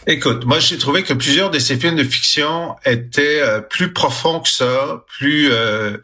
Écoute, 0.06 0.44
moi 0.44 0.58
j'ai 0.58 0.76
trouvé 0.76 1.02
que 1.02 1.14
plusieurs 1.14 1.50
de 1.50 1.58
ces 1.58 1.78
films 1.78 1.96
de 1.96 2.04
fiction 2.04 2.76
étaient 2.84 3.40
euh, 3.40 3.61
plus 3.61 3.92
profonds 3.92 4.40
que 4.40 4.50
ça, 4.50 5.02
plus 5.06 5.50
euh, 5.50 5.96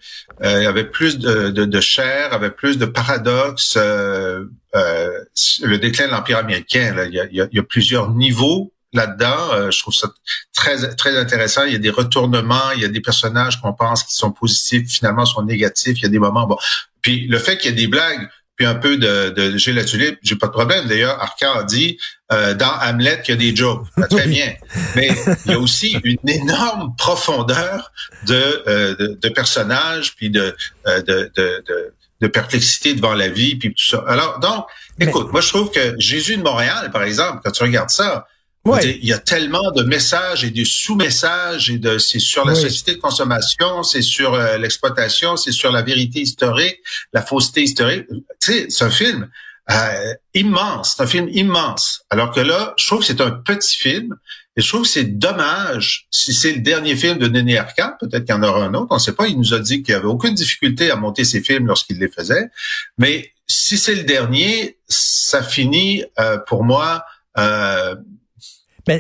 euh, 0.42 0.69
avaient 0.69 0.88
plus 0.88 1.19
de, 1.19 1.50
de, 1.50 1.66
de, 1.66 1.80
chair, 1.80 2.33
avaient 2.33 2.50
plus 2.50 2.78
de 2.78 2.87
paradoxes. 2.87 3.76
Euh, 3.76 4.45
le 4.73 5.76
déclin 5.76 6.07
de 6.07 6.12
l'empire 6.12 6.38
américain, 6.38 6.95
là, 6.95 7.04
il, 7.04 7.12
y 7.12 7.21
a, 7.21 7.26
il, 7.30 7.49
y 7.52 7.59
a, 7.59 7.62
plusieurs 7.62 8.11
niveaux 8.11 8.73
là-dedans. 8.95 9.71
je 9.71 9.78
trouve 9.78 9.95
ça 9.95 10.09
très 10.54 10.95
très 10.95 11.19
intéressant. 11.19 11.64
Il 11.64 11.73
y 11.73 11.76
a 11.76 11.78
des 11.78 11.90
retournements, 11.90 12.71
il 12.75 12.80
y 12.80 12.85
a 12.87 12.88
des 12.88 13.00
personnages 13.00 13.61
qu'on 13.61 13.75
pense 13.75 14.02
qui 14.02 14.14
sont 14.14 14.33
positifs, 14.33 14.88
finalement 14.88 15.26
sont 15.26 15.42
négatifs. 15.42 15.99
Il 15.99 16.02
y 16.04 16.07
a 16.07 16.11
des 16.11 16.19
moments 16.19 16.47
bon. 16.47 16.57
Puis 17.02 17.26
le 17.26 17.38
fait 17.38 17.59
qu'il 17.59 17.71
y 17.71 17.73
ait 17.75 17.76
des 17.76 17.88
blagues 17.88 18.28
puis 18.61 18.67
un 18.67 18.75
peu 18.75 18.99
de, 18.99 19.31
de 19.31 19.57
Gilles 19.57 19.76
la 19.76 19.85
Tulipe, 19.85 20.19
j'ai 20.23 20.37
pas 20.37 20.49
de 20.49 20.52
problème. 20.52 20.87
D'ailleurs, 20.87 21.19
Arcand 21.19 21.55
a 21.55 21.62
dit 21.62 21.97
euh, 22.31 22.52
dans 22.52 22.71
Hamlet 22.83 23.23
qu'il 23.25 23.35
y 23.35 23.38
a 23.38 23.40
des 23.40 23.57
jokes. 23.57 23.87
Très 24.11 24.26
bien. 24.26 24.52
Mais 24.97 25.09
il 25.47 25.52
y 25.52 25.55
a 25.55 25.59
aussi 25.59 25.99
une 26.05 26.29
énorme 26.29 26.95
profondeur 26.99 27.90
de, 28.26 28.62
euh, 28.69 28.95
de, 28.97 29.19
de, 29.19 29.29
personnages, 29.31 30.14
puis 30.14 30.29
de, 30.29 30.55
euh, 30.87 31.00
de, 31.00 31.33
de, 31.35 31.64
de, 31.67 31.95
de 32.21 32.26
perplexité 32.26 32.93
devant 32.93 33.14
la 33.14 33.29
vie, 33.29 33.57
puis 33.57 33.73
tout 33.73 33.83
ça. 33.83 34.05
Alors, 34.07 34.40
donc, 34.40 34.67
écoute, 34.99 35.33
moi 35.33 35.40
je 35.40 35.49
trouve 35.49 35.71
que 35.71 35.95
Jésus 35.99 36.37
de 36.37 36.43
Montréal, 36.43 36.90
par 36.93 37.05
exemple, 37.05 37.40
quand 37.43 37.52
tu 37.52 37.62
regardes 37.62 37.88
ça, 37.88 38.26
il 38.67 39.07
y 39.07 39.12
a 39.12 39.19
tellement 39.19 39.71
de 39.73 39.83
messages 39.83 40.45
et 40.45 40.50
de 40.50 40.64
sous-messages 40.64 41.71
et 41.71 41.79
de 41.79 41.99
c'est 41.99 42.19
sur 42.19 42.45
la 42.45 42.55
société 42.55 42.95
de 42.95 43.00
consommation, 43.00 43.83
c'est 43.83 44.02
sur 44.02 44.35
euh, 44.35 44.59
l'exploitation, 44.59 45.37
c'est 45.37 45.52
sur 45.52 45.73
la 45.73 45.83
vérité 45.83 46.21
historique, 46.21 46.79
la 47.12 47.23
fausseté 47.23 47.62
historique. 47.62 48.07
Tu 48.09 48.52
sais, 48.52 48.67
c'est 48.69 48.85
un 48.85 48.90
film 48.90 49.29
euh, 49.71 50.14
immense, 50.35 50.95
c'est 50.97 51.02
un 51.02 51.07
film 51.07 51.29
immense. 51.31 52.05
Alors 52.11 52.33
que 52.33 52.40
là, 52.40 52.75
je 52.76 52.87
trouve 52.87 53.00
que 53.00 53.07
c'est 53.07 53.21
un 53.21 53.31
petit 53.31 53.76
film 53.76 54.17
et 54.57 54.61
je 54.61 54.69
trouve 54.69 54.83
que 54.83 54.88
c'est 54.88 55.19
dommage 55.19 56.07
si 56.11 56.35
c'est 56.35 56.52
le 56.52 56.61
dernier 56.61 56.97
film 56.97 57.19
de 57.19 57.29
Denis 57.29 57.57
Arcand, 57.57 57.93
peut-être 57.99 58.25
qu'il 58.26 58.35
y 58.35 58.38
en 58.38 58.43
aura 58.43 58.64
un 58.64 58.75
autre, 58.75 58.88
on 58.90 58.97
ne 58.97 59.00
sait 59.00 59.14
pas. 59.14 59.26
Il 59.26 59.38
nous 59.38 59.55
a 59.55 59.59
dit 59.61 59.83
qu'il 59.83 59.95
avait 59.95 60.07
aucune 60.07 60.35
difficulté 60.35 60.90
à 60.90 60.97
monter 60.97 61.25
ses 61.25 61.40
films 61.40 61.67
lorsqu'il 61.67 61.99
les 61.99 62.09
faisait, 62.09 62.50
mais 62.99 63.33
si 63.47 63.79
c'est 63.79 63.95
le 63.95 64.05
dernier, 64.05 64.79
ça 64.87 65.43
finit 65.43 66.05
euh, 66.19 66.38
pour 66.47 66.62
moi. 66.62 67.05
Euh, 67.38 67.95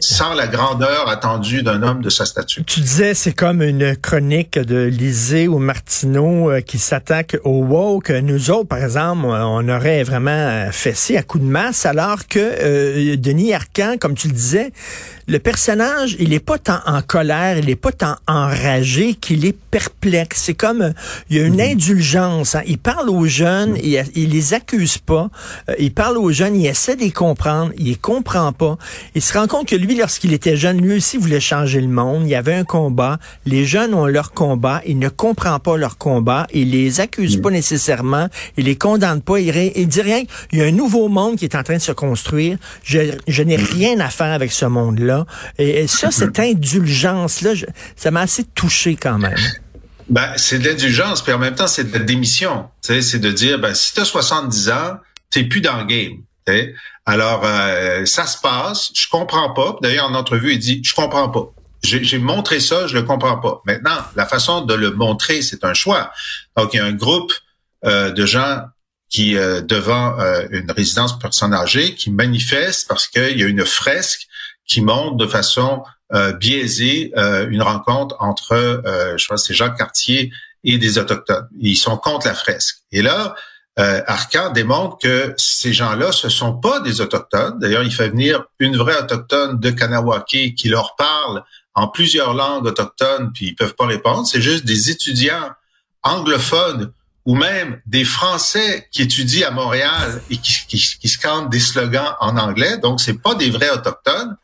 sans 0.00 0.34
la 0.34 0.46
grandeur 0.46 1.08
attendue 1.08 1.62
d'un 1.62 1.82
homme 1.82 2.02
de 2.02 2.10
sa 2.10 2.24
stature. 2.24 2.62
Tu 2.66 2.80
disais, 2.80 3.14
c'est 3.14 3.32
comme 3.32 3.62
une 3.62 3.96
chronique 3.96 4.58
de 4.58 4.84
Lisée 4.84 5.48
ou 5.48 5.58
Martineau 5.58 6.50
euh, 6.50 6.60
qui 6.60 6.78
s'attaque 6.78 7.36
au 7.44 7.64
woke. 7.64 8.10
Nous 8.10 8.50
autres, 8.50 8.68
par 8.68 8.82
exemple, 8.82 9.26
on 9.26 9.68
aurait 9.68 10.02
vraiment 10.02 10.68
fessé 10.70 11.16
à 11.16 11.22
coup 11.22 11.38
de 11.38 11.44
masse, 11.44 11.86
alors 11.86 12.26
que 12.28 12.38
euh, 12.38 13.16
Denis 13.16 13.54
Arcan, 13.54 13.96
comme 13.98 14.14
tu 14.14 14.28
le 14.28 14.34
disais, 14.34 14.72
le 15.30 15.38
personnage, 15.38 16.16
il 16.18 16.32
est 16.32 16.44
pas 16.44 16.58
tant 16.58 16.80
en 16.86 17.02
colère, 17.02 17.56
il 17.56 17.70
est 17.70 17.76
pas 17.76 17.92
tant 17.92 18.16
enragé 18.26 19.14
qu'il 19.14 19.46
est 19.46 19.56
perplexe. 19.56 20.42
C'est 20.42 20.54
comme 20.54 20.92
il 21.28 21.36
y 21.36 21.40
a 21.40 21.44
une 21.44 21.54
mhm. 21.54 21.72
indulgence. 21.72 22.56
Hein. 22.56 22.62
Il 22.66 22.78
parle 22.78 23.08
aux 23.08 23.26
jeunes, 23.26 23.76
il, 23.80 24.02
il 24.16 24.30
les 24.30 24.54
accuse 24.54 24.98
pas. 24.98 25.30
Euh, 25.68 25.74
il 25.78 25.94
parle 25.94 26.18
aux 26.18 26.32
jeunes, 26.32 26.56
il 26.56 26.66
essaie 26.66 26.96
de 26.96 27.02
les 27.02 27.12
comprendre, 27.12 27.70
il 27.78 27.84
les 27.86 27.94
comprend 27.94 28.52
pas. 28.52 28.76
Il 29.14 29.22
se 29.22 29.32
rend 29.38 29.46
compte 29.46 29.68
que 29.68 29.76
lui, 29.76 29.94
lorsqu'il 29.94 30.32
était 30.32 30.56
jeune, 30.56 30.80
lui 30.80 30.96
aussi 30.96 31.16
voulait 31.16 31.38
changer 31.38 31.80
le 31.80 31.86
monde. 31.86 32.24
Il 32.24 32.30
y 32.30 32.34
avait 32.34 32.54
un 32.54 32.64
combat. 32.64 33.20
Les 33.46 33.64
jeunes 33.64 33.94
ont 33.94 34.06
leur 34.06 34.32
combat. 34.32 34.82
Il 34.84 34.98
ne 34.98 35.10
comprend 35.10 35.60
pas 35.60 35.76
leur 35.76 35.96
combat. 35.96 36.48
Il 36.52 36.72
les 36.72 36.98
accuse 36.98 37.40
pas 37.40 37.50
nécessairement. 37.50 38.26
Il 38.56 38.64
les 38.64 38.74
condamne 38.74 39.20
pas. 39.20 39.38
Il, 39.38 39.54
il 39.76 39.86
dit 39.86 40.02
rien. 40.02 40.24
Il 40.50 40.58
y 40.58 40.62
a 40.62 40.64
un 40.64 40.72
nouveau 40.72 41.06
monde 41.06 41.36
qui 41.36 41.44
est 41.44 41.54
en 41.54 41.62
train 41.62 41.76
de 41.76 41.82
se 41.82 41.92
construire. 41.92 42.58
Je, 42.82 43.12
je 43.28 43.42
n'ai 43.44 43.54
rien 43.54 44.00
à 44.00 44.08
faire 44.08 44.32
avec 44.32 44.50
ce 44.50 44.64
monde-là. 44.64 45.19
Et, 45.58 45.86
ça, 45.86 46.10
cette 46.10 46.38
indulgence-là, 46.38 47.52
ça 47.96 48.10
m'a 48.10 48.20
assez 48.20 48.44
touché 48.44 48.96
quand 48.96 49.18
même. 49.18 49.38
Ben, 50.08 50.32
c'est 50.36 50.58
de 50.58 50.68
l'indulgence, 50.68 51.22
puis 51.22 51.32
en 51.32 51.38
même 51.38 51.54
temps, 51.54 51.68
c'est 51.68 51.84
de 51.84 51.92
la 51.92 52.04
démission. 52.04 52.68
C'est 52.80 53.20
de 53.20 53.30
dire, 53.30 53.60
ben, 53.60 53.74
si 53.74 53.94
tu 53.94 54.00
as 54.00 54.04
70 54.04 54.70
ans, 54.70 54.96
t'es 55.30 55.44
plus 55.44 55.60
dans 55.60 55.78
le 55.78 55.84
game. 55.84 56.22
Alors, 57.06 57.42
euh, 57.44 58.04
ça 58.06 58.26
se 58.26 58.38
passe, 58.38 58.90
je 58.94 59.08
comprends 59.08 59.52
pas. 59.52 59.76
D'ailleurs, 59.82 60.06
en 60.06 60.14
entrevue, 60.14 60.52
il 60.52 60.58
dit, 60.58 60.82
je 60.84 60.94
comprends 60.94 61.28
pas. 61.28 61.52
J'ai 61.82 62.18
montré 62.18 62.60
ça, 62.60 62.86
je 62.86 62.94
le 62.94 63.04
comprends 63.04 63.38
pas. 63.38 63.62
Maintenant, 63.64 63.96
la 64.14 64.26
façon 64.26 64.60
de 64.60 64.74
le 64.74 64.90
montrer, 64.90 65.40
c'est 65.40 65.64
un 65.64 65.72
choix. 65.72 66.10
Donc, 66.56 66.74
il 66.74 66.76
y 66.76 66.80
a 66.80 66.84
un 66.84 66.92
groupe 66.92 67.32
euh, 67.86 68.10
de 68.10 68.26
gens 68.26 68.60
qui, 69.08 69.36
euh, 69.36 69.62
devant 69.62 70.18
une 70.50 70.70
résidence 70.70 71.12
pour 71.12 71.20
personnes 71.20 71.54
âgées, 71.54 71.94
qui 71.94 72.10
manifestent 72.10 72.86
parce 72.86 73.08
qu'il 73.08 73.38
y 73.38 73.42
a 73.42 73.46
une 73.46 73.64
fresque 73.64 74.28
qui 74.70 74.80
montre 74.82 75.16
de 75.16 75.26
façon 75.26 75.82
euh, 76.14 76.32
biaisée 76.32 77.12
euh, 77.16 77.48
une 77.50 77.60
rencontre 77.60 78.16
entre, 78.20 78.52
euh, 78.52 79.18
je 79.18 79.26
pense, 79.26 79.46
c'est 79.46 79.54
Jacques 79.54 79.76
Cartier 79.76 80.32
et 80.62 80.78
des 80.78 80.96
autochtones. 80.96 81.48
Ils 81.58 81.76
sont 81.76 81.96
contre 81.96 82.28
la 82.28 82.34
fresque. 82.34 82.76
Et 82.92 83.02
là, 83.02 83.34
euh, 83.80 84.00
Arcand 84.06 84.50
démontre 84.50 84.98
que 84.98 85.34
ces 85.36 85.72
gens-là, 85.72 86.12
ce 86.12 86.28
sont 86.28 86.54
pas 86.54 86.80
des 86.80 87.00
autochtones. 87.00 87.58
D'ailleurs, 87.58 87.82
il 87.82 87.92
fait 87.92 88.10
venir 88.10 88.44
une 88.60 88.76
vraie 88.76 88.96
autochtone 89.02 89.58
de 89.58 89.70
Kanawake 89.70 90.54
qui 90.56 90.68
leur 90.68 90.94
parle 90.94 91.42
en 91.74 91.88
plusieurs 91.88 92.34
langues 92.34 92.66
autochtones, 92.66 93.32
puis 93.32 93.48
ils 93.48 93.54
peuvent 93.56 93.74
pas 93.74 93.86
répondre. 93.86 94.26
C'est 94.26 94.40
juste 94.40 94.64
des 94.64 94.90
étudiants 94.90 95.50
anglophones 96.02 96.92
ou 97.26 97.34
même 97.34 97.80
des 97.86 98.04
Français 98.04 98.88
qui 98.90 99.02
étudient 99.02 99.48
à 99.48 99.50
Montréal 99.50 100.22
et 100.30 100.36
qui, 100.38 100.52
qui, 100.66 100.78
qui 100.78 101.08
scandent 101.08 101.50
des 101.50 101.60
slogans 101.60 102.14
en 102.20 102.36
anglais. 102.36 102.78
Donc, 102.78 103.00
c'est 103.00 103.20
pas 103.20 103.34
des 103.34 103.50
vrais 103.50 103.70
autochtones. 103.70 104.36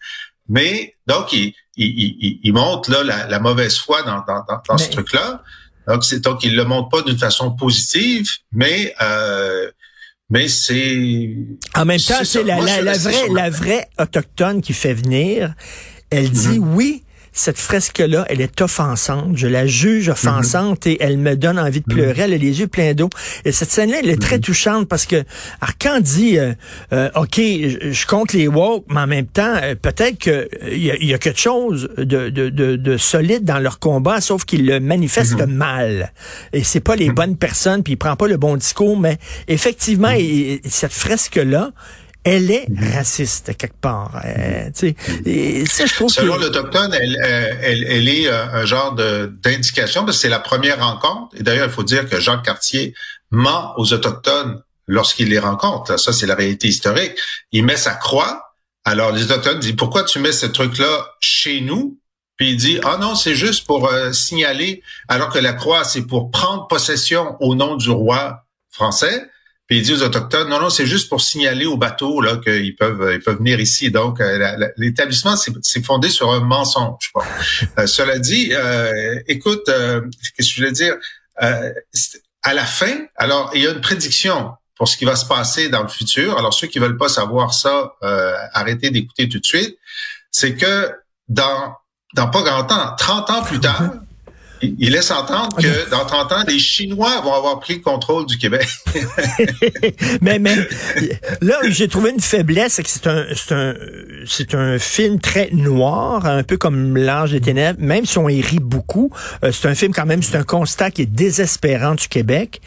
Mais 0.49 0.95
donc, 1.06 1.33
il, 1.33 1.54
il, 1.76 2.40
il, 2.42 2.52
montre 2.52 2.90
là 2.90 3.02
la, 3.02 3.26
la, 3.26 3.38
mauvaise 3.40 3.76
foi 3.76 4.02
dans, 4.02 4.25
dans, 4.26 4.45
dans, 4.68 4.78
ce 4.78 4.90
truc-là. 4.90 5.42
Donc, 5.88 6.04
c'est 6.04 6.21
donc 6.21 6.45
il 6.45 6.54
le 6.54 6.64
montre 6.64 6.88
pas 6.88 7.02
d'une 7.02 7.18
façon 7.18 7.52
positive, 7.52 8.28
mais 8.52 8.95
euh, 9.00 9.71
mais 10.30 10.49
c'est 10.49 11.37
en 11.75 11.85
même 11.85 12.00
temps, 12.00 12.25
c'est 12.25 12.42
la, 12.42 12.61
la, 12.61 12.83
la 12.83 12.99
vraie 12.99 13.28
la 13.33 13.50
vraie 13.50 13.88
autochtone 13.99 14.62
qui 14.62 14.73
fait 14.73 14.95
venir. 14.95 15.54
Elle 16.11 16.30
dit 16.30 16.59
mm-hmm. 16.59 16.75
oui, 16.75 17.04
cette 17.37 17.59
fresque-là, 17.59 18.25
elle 18.31 18.40
est 18.40 18.62
offensante. 18.62 19.37
Je 19.37 19.47
la 19.47 19.66
juge 19.66 20.09
offensante 20.09 20.87
et 20.87 20.97
elle 21.00 21.19
me 21.19 21.37
donne 21.37 21.59
envie 21.59 21.83
de 21.83 21.85
pleurer. 21.85 22.23
Elle 22.23 22.33
a 22.33 22.38
les 22.38 22.61
yeux 22.61 22.66
pleins 22.66 22.95
d'eau. 22.95 23.11
Et 23.45 23.52
cette 23.52 23.71
scène-là, 23.71 23.99
elle 24.02 24.09
est 24.09 24.21
très 24.21 24.38
touchante 24.38 24.88
parce 24.88 25.05
que 25.05 25.23
Arcan 25.61 26.00
dit, 26.00 26.38
euh, 26.38 26.55
euh, 26.95 27.11
OK, 27.14 27.37
je, 27.37 28.07
compte 28.07 28.33
les 28.33 28.49
woke, 28.49 28.87
mais 28.88 29.00
en 29.00 29.07
même 29.07 29.26
temps, 29.26 29.55
euh, 29.62 29.75
peut-être 29.75 30.16
qu'il 30.16 30.83
y, 30.83 30.90
a, 30.90 30.97
y 30.97 31.12
a 31.12 31.19
quelque 31.19 31.38
chose 31.38 31.90
de, 31.99 32.31
de, 32.31 32.49
de, 32.49 32.97
solide 32.97 33.45
dans 33.45 33.59
leur 33.59 33.81
combat, 33.81 34.23
sauf 34.23 34.47
qu'ils 34.47 34.64
le 34.64 34.81
manifestent 34.81 35.47
mal. 35.47 36.12
Et 36.55 36.64
c'est 36.64 36.81
pas 36.81 36.97
les 36.97 37.11
bonnes 37.11 37.37
personnes, 37.37 37.83
puis 37.83 37.93
il 37.93 37.97
prend 37.97 38.16
pas 38.16 38.28
le 38.28 38.38
bon 38.38 38.57
discours, 38.57 38.99
mais 38.99 39.19
effectivement, 39.47 40.14
cette 40.64 40.93
fresque-là, 40.93 41.73
elle 42.26 42.50
est 42.50 42.66
raciste 42.92 43.56
quelque 43.56 43.80
part. 43.80 44.21
Euh, 44.25 44.68
et 45.25 45.64
ça, 45.64 45.87
je 45.87 45.95
trouve 45.95 46.11
Selon 46.11 46.37
l'Autochtone, 46.37 46.92
elle, 46.92 47.16
euh, 47.23 47.54
elle, 47.62 47.85
elle, 47.85 48.09
est 48.09 48.26
euh, 48.26 48.47
un 48.52 48.64
genre 48.64 48.97
d'indication 48.97 50.04
parce 50.04 50.16
que 50.16 50.23
c'est 50.23 50.28
la 50.28 50.40
première 50.40 50.85
rencontre. 50.85 51.37
Et 51.38 51.45
d'ailleurs, 51.45 51.66
il 51.66 51.73
faut 51.73 51.85
dire 51.85 52.09
que 52.11 52.18
Jacques 52.18 52.45
Cartier 52.45 52.95
ment 53.30 53.75
aux 53.76 53.92
Autochtones 53.92 54.61
lorsqu'il 54.88 55.28
les 55.28 55.38
rencontre. 55.38 56.00
Ça, 56.00 56.12
c'est 56.12 56.26
la 56.26 56.35
réalité 56.35 56.66
historique. 56.66 57.12
Il 57.52 57.64
met 57.64 57.76
sa 57.76 57.95
croix. 57.95 58.42
Alors, 58.85 59.12
les 59.12 59.23
Autochtones 59.23 59.61
disent, 59.61 59.76
pourquoi 59.76 60.02
tu 60.02 60.18
mets 60.18 60.33
ce 60.33 60.47
truc-là 60.47 61.06
chez 61.21 61.61
nous? 61.61 62.00
Puis 62.37 62.50
il 62.50 62.56
dit, 62.56 62.80
ah 62.83 62.99
non, 63.00 63.14
c'est 63.14 63.37
juste 63.37 63.66
pour 63.66 63.90
signaler, 64.12 64.83
alors 65.09 65.30
que 65.30 65.38
la 65.38 65.54
croix, 65.54 65.85
c'est 65.85 66.02
pour 66.02 66.30
prendre 66.30 66.66
possession 66.66 67.37
au 67.40 67.54
nom 67.54 67.76
du 67.76 67.88
roi 67.88 68.45
français. 68.68 69.30
Puis 69.66 69.78
il 69.78 69.82
dit 69.82 69.92
aux 69.92 70.02
autochtones, 70.02 70.49
non, 70.49 70.61
non, 70.61 70.70
c'est 70.70 70.87
juste 70.87 71.08
pour 71.08 71.20
signaler 71.20 71.66
aux 71.66 71.76
bateaux 71.76 72.20
là 72.20 72.37
qu'ils 72.37 72.76
peuvent, 72.76 73.11
ils 73.12 73.20
peuvent 73.20 73.38
venir 73.38 73.58
ici. 73.58 73.90
Donc 73.90 74.20
euh, 74.20 74.68
l'établissement 74.76 75.35
c'est 75.37 75.85
fondé 75.85 76.08
sur 76.08 76.30
un 76.30 76.40
mensonge. 76.40 77.12
euh, 77.78 77.87
cela 77.87 78.18
dit, 78.18 78.50
euh, 78.52 79.18
écoute, 79.26 79.68
euh, 79.68 80.02
qu'est-ce 80.37 80.49
que 80.49 80.54
je 80.54 80.56
voulais 80.56 80.73
dire? 80.73 80.94
À 81.38 82.54
la 82.54 82.64
fin, 82.64 83.06
alors 83.16 83.50
il 83.54 83.62
y 83.62 83.66
a 83.66 83.73
une 83.73 83.80
prédiction 83.80 84.52
pour 84.76 84.88
ce 84.88 84.96
qui 84.96 85.04
va 85.04 85.16
se 85.16 85.26
passer 85.26 85.68
dans 85.68 85.82
le 85.82 85.88
futur. 85.88 86.38
Alors 86.38 86.54
ceux 86.54 86.68
qui 86.68 86.78
veulent 86.78 86.96
pas 86.96 87.08
savoir 87.08 87.52
ça, 87.52 87.92
arrêtez 88.52 88.90
d'écouter 88.90 89.28
tout 89.28 89.40
de 89.40 89.44
suite. 89.44 89.76
C'est 90.30 90.54
que 90.54 90.92
dans 91.28 91.75
dans 92.14 92.28
pas 92.28 92.42
grand 92.42 92.64
temps, 92.64 92.94
30 92.96 93.30
ans 93.30 93.42
plus 93.42 93.61
tard, 93.61 93.90
il 94.62 94.90
laisse 94.90 95.10
entendre 95.10 95.56
que 95.56 95.90
dans 95.90 96.04
30 96.04 96.32
ans, 96.32 96.44
les 96.48 96.58
Chinois 96.58 97.20
vont 97.22 97.34
avoir 97.34 97.60
pris 97.60 97.75
le 97.75 97.80
contrôle 97.80 98.26
du 98.26 98.38
Québec. 98.38 98.66
mais, 100.20 100.38
mais 100.38 100.56
là, 101.40 101.58
j'ai 101.68 101.88
trouvé 101.88 102.10
une 102.10 102.20
faiblesse, 102.20 102.75
c'est 102.75 102.82
que 102.82 102.88
c'est 102.88 103.06
un, 103.06 103.25
c'est 103.34 103.54
un, 103.54 103.75
c'est 104.26 104.54
un 104.54 104.78
film 104.78 105.20
très 105.20 105.50
noir, 105.52 106.26
un 106.26 106.42
peu 106.42 106.56
comme 106.56 106.96
L'Ange 106.96 107.32
des 107.32 107.40
Ténèbres, 107.40 107.80
même 107.80 108.06
si 108.06 108.18
on 108.18 108.28
y 108.28 108.40
rit 108.40 108.60
beaucoup. 108.60 109.10
Euh, 109.44 109.52
c'est 109.52 109.68
un 109.68 109.75
film 109.75 109.92
quand 109.92 110.06
même, 110.06 110.22
c'est 110.22 110.36
un 110.36 110.44
constat 110.44 110.90
qui 110.90 111.02
est 111.02 111.06
désespérant 111.06 111.94
du 111.94 112.08
Québec. 112.08 112.60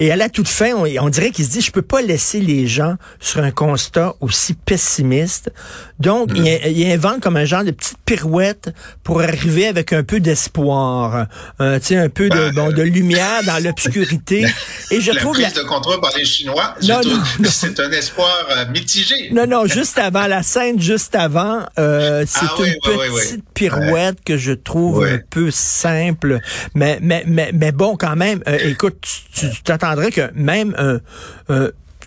Et 0.00 0.10
à 0.10 0.16
la 0.16 0.28
toute 0.28 0.48
fin, 0.48 0.72
on, 0.74 0.86
on 1.00 1.08
dirait 1.08 1.30
qu'il 1.30 1.44
se 1.44 1.50
dit, 1.50 1.60
je 1.60 1.70
peux 1.70 1.82
pas 1.82 2.02
laisser 2.02 2.40
les 2.40 2.66
gens 2.66 2.96
sur 3.20 3.42
un 3.42 3.50
constat 3.50 4.14
aussi 4.20 4.54
pessimiste. 4.54 5.52
Donc, 5.98 6.30
il, 6.34 6.42
mm. 6.42 6.58
il 6.66 6.90
invente 6.90 7.20
comme 7.20 7.36
un 7.36 7.44
genre 7.44 7.64
de 7.64 7.70
petite 7.70 7.98
pirouette 8.04 8.70
pour 9.02 9.20
arriver 9.20 9.66
avec 9.66 9.92
un 9.92 10.02
peu 10.02 10.20
d'espoir 10.20 11.26
euh, 11.60 11.78
un 11.90 12.08
peu 12.08 12.28
de, 12.28 12.34
ben, 12.34 12.52
bon, 12.52 12.72
de 12.72 12.82
lumière 12.82 13.42
dans 13.44 13.62
l'obscurité. 13.62 14.46
Et 14.90 15.00
je 15.00 15.12
la 15.12 15.20
trouve 15.20 15.34
prise 15.34 15.52
de 15.54 15.62
contrôle 15.62 16.00
par 16.00 16.12
les 16.16 16.24
Chinois, 16.24 16.74
c'est 16.80 17.80
un 17.80 17.90
espoir 17.90 18.46
euh, 18.50 18.66
mitigé. 18.68 19.30
Non, 19.32 19.46
non, 19.46 19.66
juste 19.66 19.98
avant 19.98 20.26
la 20.26 20.42
scène, 20.42 20.80
juste 20.80 21.14
avant, 21.14 21.60
euh, 21.78 22.24
c'est 22.26 22.46
ah 22.46 22.54
une 22.58 22.74
petite 22.82 23.44
pirouette 23.54 24.18
que 24.24 24.36
je 24.36 24.52
trouve 24.52 25.04
un 25.04 25.18
peu 25.30 25.50
simple, 25.50 26.40
mais 26.74 26.98
mais 27.00 27.24
mais, 27.26 27.50
mais 27.52 27.72
bon 27.72 27.96
quand 27.96 28.16
même. 28.16 28.42
Euh, 28.48 28.58
écoute, 28.64 28.96
tu 29.34 29.62
t'attendrais 29.62 30.10
que 30.10 30.30
même 30.34 30.74
un 30.78 31.00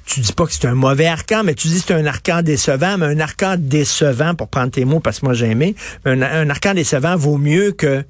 tu 0.09 0.21
dis 0.21 0.33
pas 0.33 0.45
que 0.47 0.53
c'est 0.53 0.65
un 0.65 0.73
mauvais 0.73 1.05
arcan, 1.05 1.43
mais 1.43 1.53
tu 1.53 1.67
dis 1.67 1.81
que 1.81 1.87
c'est 1.87 1.93
un 1.93 2.05
arcan 2.07 2.41
décevant, 2.41 2.97
mais 2.97 3.05
un 3.05 3.19
arcan 3.19 3.55
décevant, 3.59 4.33
pour 4.33 4.47
prendre 4.47 4.71
tes 4.71 4.83
mots, 4.83 4.99
parce 4.99 5.19
que 5.19 5.25
moi 5.25 5.35
j'ai 5.35 5.45
aimé, 5.45 5.75
un, 6.03 6.21
un 6.23 6.49
arcan 6.49 6.73
décevant 6.73 7.15
vaut 7.15 7.37
mieux 7.37 7.73
que 7.73 8.03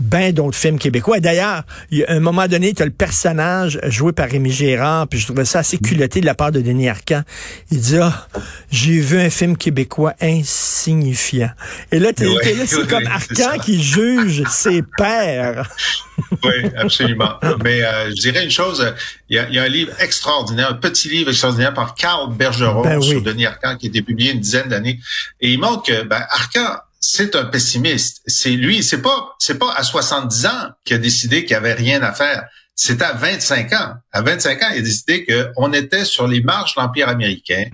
ben 0.00 0.32
d'autres 0.32 0.56
films 0.56 0.78
québécois. 0.78 1.20
D'ailleurs, 1.20 1.62
à 2.08 2.12
un 2.12 2.20
moment 2.20 2.46
donné, 2.48 2.74
tu 2.74 2.82
as 2.82 2.86
le 2.86 2.90
personnage 2.90 3.78
joué 3.84 4.12
par 4.12 4.28
Rémi 4.28 4.50
Gérard, 4.50 5.06
puis 5.08 5.18
je 5.18 5.26
trouvais 5.26 5.44
ça 5.44 5.60
assez 5.60 5.78
culotté 5.78 6.20
de 6.20 6.26
la 6.26 6.34
part 6.34 6.52
de 6.52 6.60
Denis 6.60 6.88
Arcand. 6.88 7.22
Il 7.70 7.80
dit, 7.80 7.98
ah, 7.98 8.26
j'ai 8.70 9.00
vu 9.00 9.18
un 9.18 9.30
film 9.30 9.56
québécois 9.56 10.14
insignifiant. 10.20 11.50
Et 11.92 11.98
là, 11.98 12.12
tu 12.12 12.24
c'est 12.66 12.86
comme 12.88 13.06
Arcand 13.06 13.58
qui 13.62 13.82
juge 13.82 14.44
ses 14.48 14.82
pères. 14.96 15.68
oui, 16.44 16.70
absolument. 16.76 17.34
Mais 17.62 17.82
euh, 17.82 18.10
je 18.10 18.22
dirais 18.22 18.44
une 18.44 18.50
chose, 18.50 18.94
il 19.28 19.36
y, 19.36 19.58
a, 19.58 19.62
un 19.62 19.68
livre 19.68 19.92
extraordinaire, 20.00 20.70
un 20.70 20.74
petit 20.74 21.08
livre 21.08 21.30
extraordinaire 21.30 21.74
par 21.74 21.94
Carl 21.94 22.34
Bergeron 22.34 22.82
ben 22.82 23.00
sur 23.00 23.22
Denis 23.22 23.46
Arcand 23.46 23.76
qui 23.76 23.86
a 23.86 23.88
été 23.88 24.02
publié 24.02 24.32
une 24.32 24.40
dizaine 24.40 24.68
d'années. 24.68 25.00
Et 25.40 25.52
il 25.52 25.58
montre 25.58 25.82
que 25.82 26.02
ben, 26.04 26.22
Arcand 26.30 26.80
c'est 27.00 27.34
un 27.34 27.46
pessimiste. 27.46 28.20
C'est 28.26 28.50
lui, 28.50 28.82
c'est 28.82 29.00
pas, 29.00 29.34
c'est 29.38 29.58
pas 29.58 29.72
à 29.74 29.82
70 29.82 30.46
ans 30.46 30.70
qu'il 30.84 30.96
a 30.96 30.98
décidé 30.98 31.44
qu'il 31.44 31.56
avait 31.56 31.72
rien 31.72 32.02
à 32.02 32.12
faire. 32.12 32.46
C'est 32.74 33.02
à 33.02 33.14
25 33.14 33.72
ans. 33.72 33.94
À 34.12 34.22
25 34.22 34.62
ans, 34.62 34.68
il 34.74 34.78
a 34.78 34.82
décidé 34.82 35.26
qu'on 35.26 35.72
était 35.72 36.04
sur 36.04 36.28
les 36.28 36.42
marches 36.42 36.76
de 36.76 36.80
l'Empire 36.80 37.08
américain. 37.08 37.64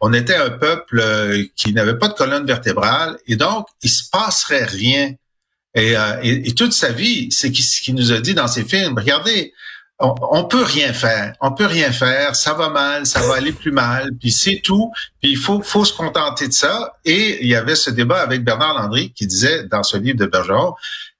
On 0.00 0.12
était 0.12 0.34
un 0.34 0.50
peuple 0.50 1.00
euh, 1.00 1.44
qui 1.54 1.72
n'avait 1.72 1.96
pas 1.96 2.08
de 2.08 2.14
colonne 2.14 2.44
vertébrale 2.44 3.18
et 3.28 3.36
donc 3.36 3.68
il 3.82 3.90
se 3.90 4.02
passerait 4.10 4.64
rien. 4.64 5.12
Et, 5.74 5.96
euh, 5.96 6.18
et, 6.22 6.52
toute 6.54 6.72
sa 6.72 6.90
vie, 6.90 7.28
c'est 7.30 7.54
ce 7.54 7.80
qu'il 7.80 7.94
nous 7.94 8.12
a 8.12 8.20
dit 8.20 8.34
dans 8.34 8.48
ses 8.48 8.64
films. 8.64 8.98
Regardez, 8.98 9.54
on, 9.98 10.14
on, 10.30 10.44
peut 10.44 10.62
rien 10.62 10.92
faire. 10.92 11.34
On 11.40 11.52
peut 11.52 11.66
rien 11.66 11.92
faire. 11.92 12.34
Ça 12.34 12.54
va 12.54 12.68
mal, 12.70 13.06
ça 13.06 13.20
va 13.20 13.34
aller 13.34 13.52
plus 13.52 13.72
mal. 13.72 14.10
Puis 14.18 14.30
c'est 14.32 14.60
tout. 14.62 14.90
Puis 15.20 15.32
il 15.32 15.36
faut, 15.36 15.62
faut 15.62 15.84
se 15.84 15.92
contenter 15.92 16.48
de 16.48 16.52
ça. 16.52 16.94
Et 17.04 17.42
il 17.42 17.48
y 17.48 17.54
avait 17.54 17.76
ce 17.76 17.90
débat 17.90 18.20
avec 18.20 18.44
Bernard 18.44 18.74
Landry 18.74 19.12
qui 19.12 19.26
disait 19.26 19.64
dans 19.64 19.82
ce 19.82 19.96
livre 19.96 20.18
de 20.18 20.26
Bergeron, 20.26 20.74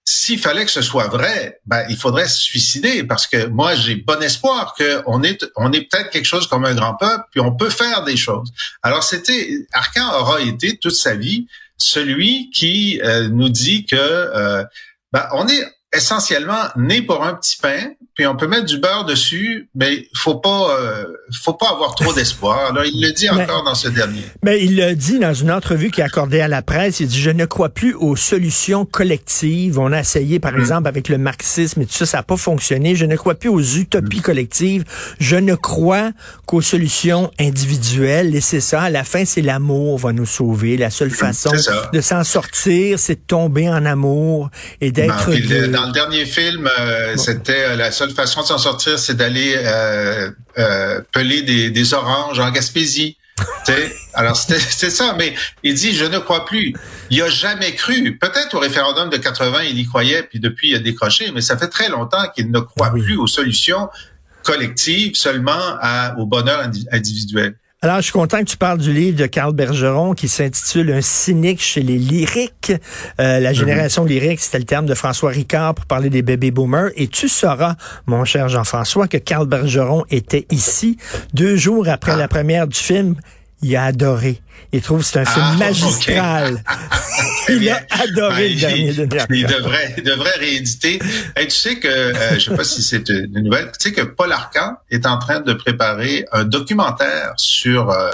s'il 0.04 0.38
fallait 0.38 0.64
que 0.64 0.70
ce 0.70 0.82
soit 0.82 1.06
vrai, 1.06 1.60
ben, 1.64 1.84
il 1.88 1.96
faudrait 1.96 2.26
se 2.26 2.38
suicider 2.38 3.04
parce 3.04 3.26
que 3.26 3.46
moi, 3.46 3.74
j'ai 3.74 3.94
bon 3.94 4.20
espoir 4.20 4.74
qu'on 4.74 5.22
est, 5.22 5.44
on 5.56 5.72
est 5.72 5.82
peut-être 5.82 6.10
quelque 6.10 6.26
chose 6.26 6.48
comme 6.48 6.64
un 6.64 6.74
grand 6.74 6.94
peuple, 6.94 7.24
puis 7.30 7.40
on 7.40 7.54
peut 7.54 7.70
faire 7.70 8.02
des 8.02 8.16
choses. 8.16 8.52
Alors, 8.82 9.04
c'était, 9.04 9.58
Arcan 9.72 10.08
aura 10.18 10.40
été 10.40 10.76
toute 10.76 10.96
sa 10.96 11.14
vie 11.14 11.46
celui 11.78 12.50
qui 12.50 13.00
euh, 13.02 13.28
nous 13.28 13.48
dit 13.48 13.86
que 13.86 13.96
euh, 13.96 14.64
ben, 15.12 15.26
on 15.32 15.46
est 15.46 15.64
essentiellement 15.92 16.68
né 16.76 17.02
pour 17.02 17.22
un 17.22 17.34
petit 17.34 17.58
pain, 17.60 17.92
puis 18.14 18.26
on 18.26 18.36
peut 18.36 18.46
mettre 18.46 18.66
du 18.66 18.78
beurre 18.78 19.04
dessus, 19.04 19.68
mais 19.74 20.06
faut 20.14 20.36
pas, 20.36 20.76
euh, 20.78 21.04
faut 21.42 21.54
pas 21.54 21.70
avoir 21.70 21.94
trop 21.94 22.12
d'espoir. 22.12 22.70
Alors 22.70 22.84
il 22.84 23.00
le 23.00 23.12
dit 23.12 23.28
encore 23.30 23.64
dans 23.64 23.74
ce 23.74 23.88
dernier. 23.88 24.22
Mais 24.42 24.62
il 24.62 24.76
le 24.76 24.94
dit 24.94 25.18
dans 25.18 25.32
une 25.32 25.50
entrevue 25.50 25.90
qu'il 25.90 26.02
a 26.02 26.06
accordée 26.06 26.40
à 26.40 26.48
la 26.48 26.60
presse. 26.60 27.00
Il 27.00 27.06
dit 27.06 27.20
je 27.20 27.30
ne 27.30 27.46
crois 27.46 27.70
plus 27.70 27.94
aux 27.94 28.16
solutions 28.16 28.84
collectives. 28.84 29.78
On 29.78 29.92
a 29.92 30.00
essayé 30.00 30.40
par 30.40 30.52
mm. 30.52 30.60
exemple 30.60 30.88
avec 30.88 31.08
le 31.08 31.16
marxisme 31.16 31.82
et 31.82 31.86
tout 31.86 31.92
ça, 31.92 32.06
ça 32.06 32.18
n'a 32.18 32.22
pas 32.22 32.36
fonctionné. 32.36 32.96
Je 32.96 33.06
ne 33.06 33.16
crois 33.16 33.34
plus 33.34 33.48
aux 33.48 33.62
utopies 33.62 34.18
mm. 34.18 34.22
collectives. 34.22 34.84
Je 35.18 35.36
ne 35.36 35.54
crois 35.54 36.12
qu'aux 36.46 36.62
solutions 36.62 37.30
individuelles. 37.38 38.34
Et 38.34 38.42
c'est 38.42 38.60
ça. 38.60 38.82
À 38.82 38.90
la 38.90 39.04
fin, 39.04 39.24
c'est 39.24 39.42
l'amour 39.42 39.98
va 39.98 40.12
nous 40.12 40.26
sauver. 40.26 40.76
La 40.76 40.90
seule 40.90 41.08
mm. 41.08 41.12
façon 41.12 41.52
de 41.92 42.00
s'en 42.00 42.24
sortir, 42.24 42.98
c'est 42.98 43.14
de 43.16 43.26
tomber 43.26 43.70
en 43.70 43.86
amour 43.86 44.50
et 44.80 44.90
d'être 44.90 45.30
dans 45.82 45.88
le 45.88 45.92
dernier 45.92 46.26
film, 46.26 46.68
euh, 46.78 47.16
c'était 47.16 47.64
euh, 47.64 47.76
la 47.76 47.90
seule 47.90 48.10
façon 48.10 48.42
de 48.42 48.46
s'en 48.46 48.58
sortir, 48.58 48.98
c'est 48.98 49.14
d'aller 49.14 49.54
euh, 49.56 50.30
euh 50.58 51.00
peler 51.12 51.42
des, 51.42 51.70
des, 51.70 51.94
oranges 51.94 52.38
en 52.38 52.50
Gaspésie. 52.52 53.16
Alors 54.14 54.36
c'était 54.36 54.90
ça, 54.90 55.16
mais 55.18 55.34
il 55.64 55.74
dit 55.74 55.92
je 55.92 56.04
ne 56.04 56.18
crois 56.18 56.44
plus. 56.44 56.74
Il 57.10 57.20
a 57.22 57.28
jamais 57.28 57.74
cru. 57.74 58.16
Peut-être 58.16 58.54
au 58.54 58.60
référendum 58.60 59.10
de 59.10 59.16
80, 59.16 59.62
il 59.64 59.78
y 59.78 59.86
croyait, 59.86 60.22
puis 60.22 60.38
depuis 60.38 60.70
il 60.70 60.76
a 60.76 60.78
décroché, 60.78 61.32
mais 61.34 61.40
ça 61.40 61.56
fait 61.56 61.68
très 61.68 61.88
longtemps 61.88 62.28
qu'il 62.34 62.50
ne 62.52 62.60
croit 62.60 62.88
ah 62.88 62.98
plus 62.98 63.16
aux 63.16 63.26
solutions 63.26 63.88
collectives, 64.44 65.16
seulement 65.16 65.76
à, 65.80 66.14
au 66.18 66.26
bonheur 66.26 66.62
individuel. 66.92 67.56
Alors, 67.84 67.96
je 67.96 68.02
suis 68.02 68.12
content 68.12 68.38
que 68.38 68.44
tu 68.44 68.56
parles 68.56 68.78
du 68.78 68.92
livre 68.92 69.18
de 69.18 69.26
Carl 69.26 69.52
Bergeron 69.52 70.14
qui 70.14 70.28
s'intitule 70.28 70.92
Un 70.92 71.00
cynique 71.00 71.60
chez 71.60 71.82
les 71.82 71.98
lyriques. 71.98 72.72
Euh, 73.20 73.40
la 73.40 73.50
mhm. 73.50 73.56
génération 73.56 74.04
lyrique, 74.04 74.38
c'était 74.38 74.60
le 74.60 74.64
terme 74.64 74.86
de 74.86 74.94
François 74.94 75.30
Ricard 75.30 75.74
pour 75.74 75.86
parler 75.86 76.08
des 76.08 76.22
baby 76.22 76.52
boomers. 76.52 76.90
Et 76.94 77.08
tu 77.08 77.28
sauras, 77.28 77.74
mon 78.06 78.24
cher 78.24 78.48
Jean-François, 78.48 79.08
que 79.08 79.16
Carl 79.16 79.48
Bergeron 79.48 80.04
était 80.10 80.46
ici 80.52 80.96
deux 81.34 81.56
jours 81.56 81.88
après 81.88 82.12
ah. 82.12 82.16
la 82.16 82.28
première 82.28 82.68
du 82.68 82.78
film 82.78 83.16
il 83.62 83.76
a 83.76 83.84
adoré. 83.84 84.40
Il 84.72 84.82
trouve 84.82 85.00
que 85.00 85.04
c'est 85.06 85.20
un 85.20 85.24
film 85.24 85.46
ah, 85.52 85.56
magistral. 85.56 86.62
il 87.48 87.68
a 87.68 87.80
adoré 87.90 88.50
le 88.50 88.60
dernier 88.60 88.92
de 88.92 89.08
Il 89.30 89.46
devrait, 89.46 89.94
il 89.96 90.02
devrait 90.02 90.36
rééditer. 90.38 90.98
Et 91.38 91.46
tu 91.46 91.56
sais 91.56 91.76
que, 91.76 91.88
euh, 91.88 92.34
je 92.34 92.40
sais 92.40 92.56
pas 92.56 92.64
si 92.64 92.82
c'est 92.82 93.08
une 93.08 93.40
nouvelle, 93.40 93.70
tu 93.78 93.88
sais 93.88 93.92
que 93.92 94.02
Paul 94.02 94.32
Arcan 94.32 94.76
est 94.90 95.06
en 95.06 95.18
train 95.18 95.40
de 95.40 95.52
préparer 95.52 96.26
un 96.32 96.44
documentaire 96.44 97.32
sur, 97.36 97.90
euh, 97.90 98.10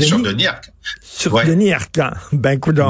sur 0.00 0.20
Denis 0.20 0.46
Arcan 0.46 0.72
sur 1.02 1.44
Denis 1.44 1.72
Arcan. 1.72 2.10
Ben, 2.32 2.58
coup 2.58 2.72
ouais. 2.72 2.86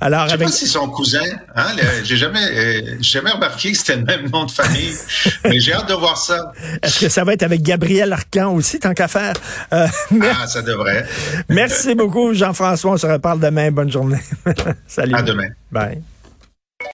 Alors, 0.00 0.24
Je 0.24 0.28
sais 0.28 0.34
avec... 0.34 0.46
pas 0.48 0.52
si 0.52 0.66
son 0.66 0.88
cousin, 0.88 1.20
hein, 1.54 1.66
j'ai 2.02 2.16
jamais, 2.16 2.40
euh, 2.40 2.96
jamais 3.00 3.30
remarqué 3.30 3.72
que 3.72 3.78
c'était 3.78 3.96
le 3.96 4.04
même 4.04 4.30
nom 4.30 4.44
de 4.44 4.50
famille, 4.50 4.94
mais 5.44 5.60
j'ai 5.60 5.74
hâte 5.74 5.88
de 5.88 5.94
voir 5.94 6.16
ça. 6.16 6.52
Est-ce 6.82 7.00
que 7.00 7.08
ça 7.08 7.24
va 7.24 7.34
être 7.34 7.42
avec 7.42 7.62
Gabriel 7.62 8.12
Arcan 8.12 8.54
aussi, 8.54 8.78
tant 8.78 8.94
qu'à 8.94 9.08
faire? 9.08 9.34
Euh, 9.72 9.86
ah, 10.22 10.46
ça 10.46 10.62
devrait. 10.62 11.06
merci 11.48 11.94
beaucoup, 11.94 12.32
Jean-François. 12.32 12.92
On 12.92 12.96
se 12.96 13.06
reparle 13.06 13.40
demain. 13.40 13.70
Bonne 13.70 13.90
journée. 13.90 14.20
Salut. 14.86 15.14
À 15.14 15.22
demain. 15.22 15.48
Bye. 15.70 16.02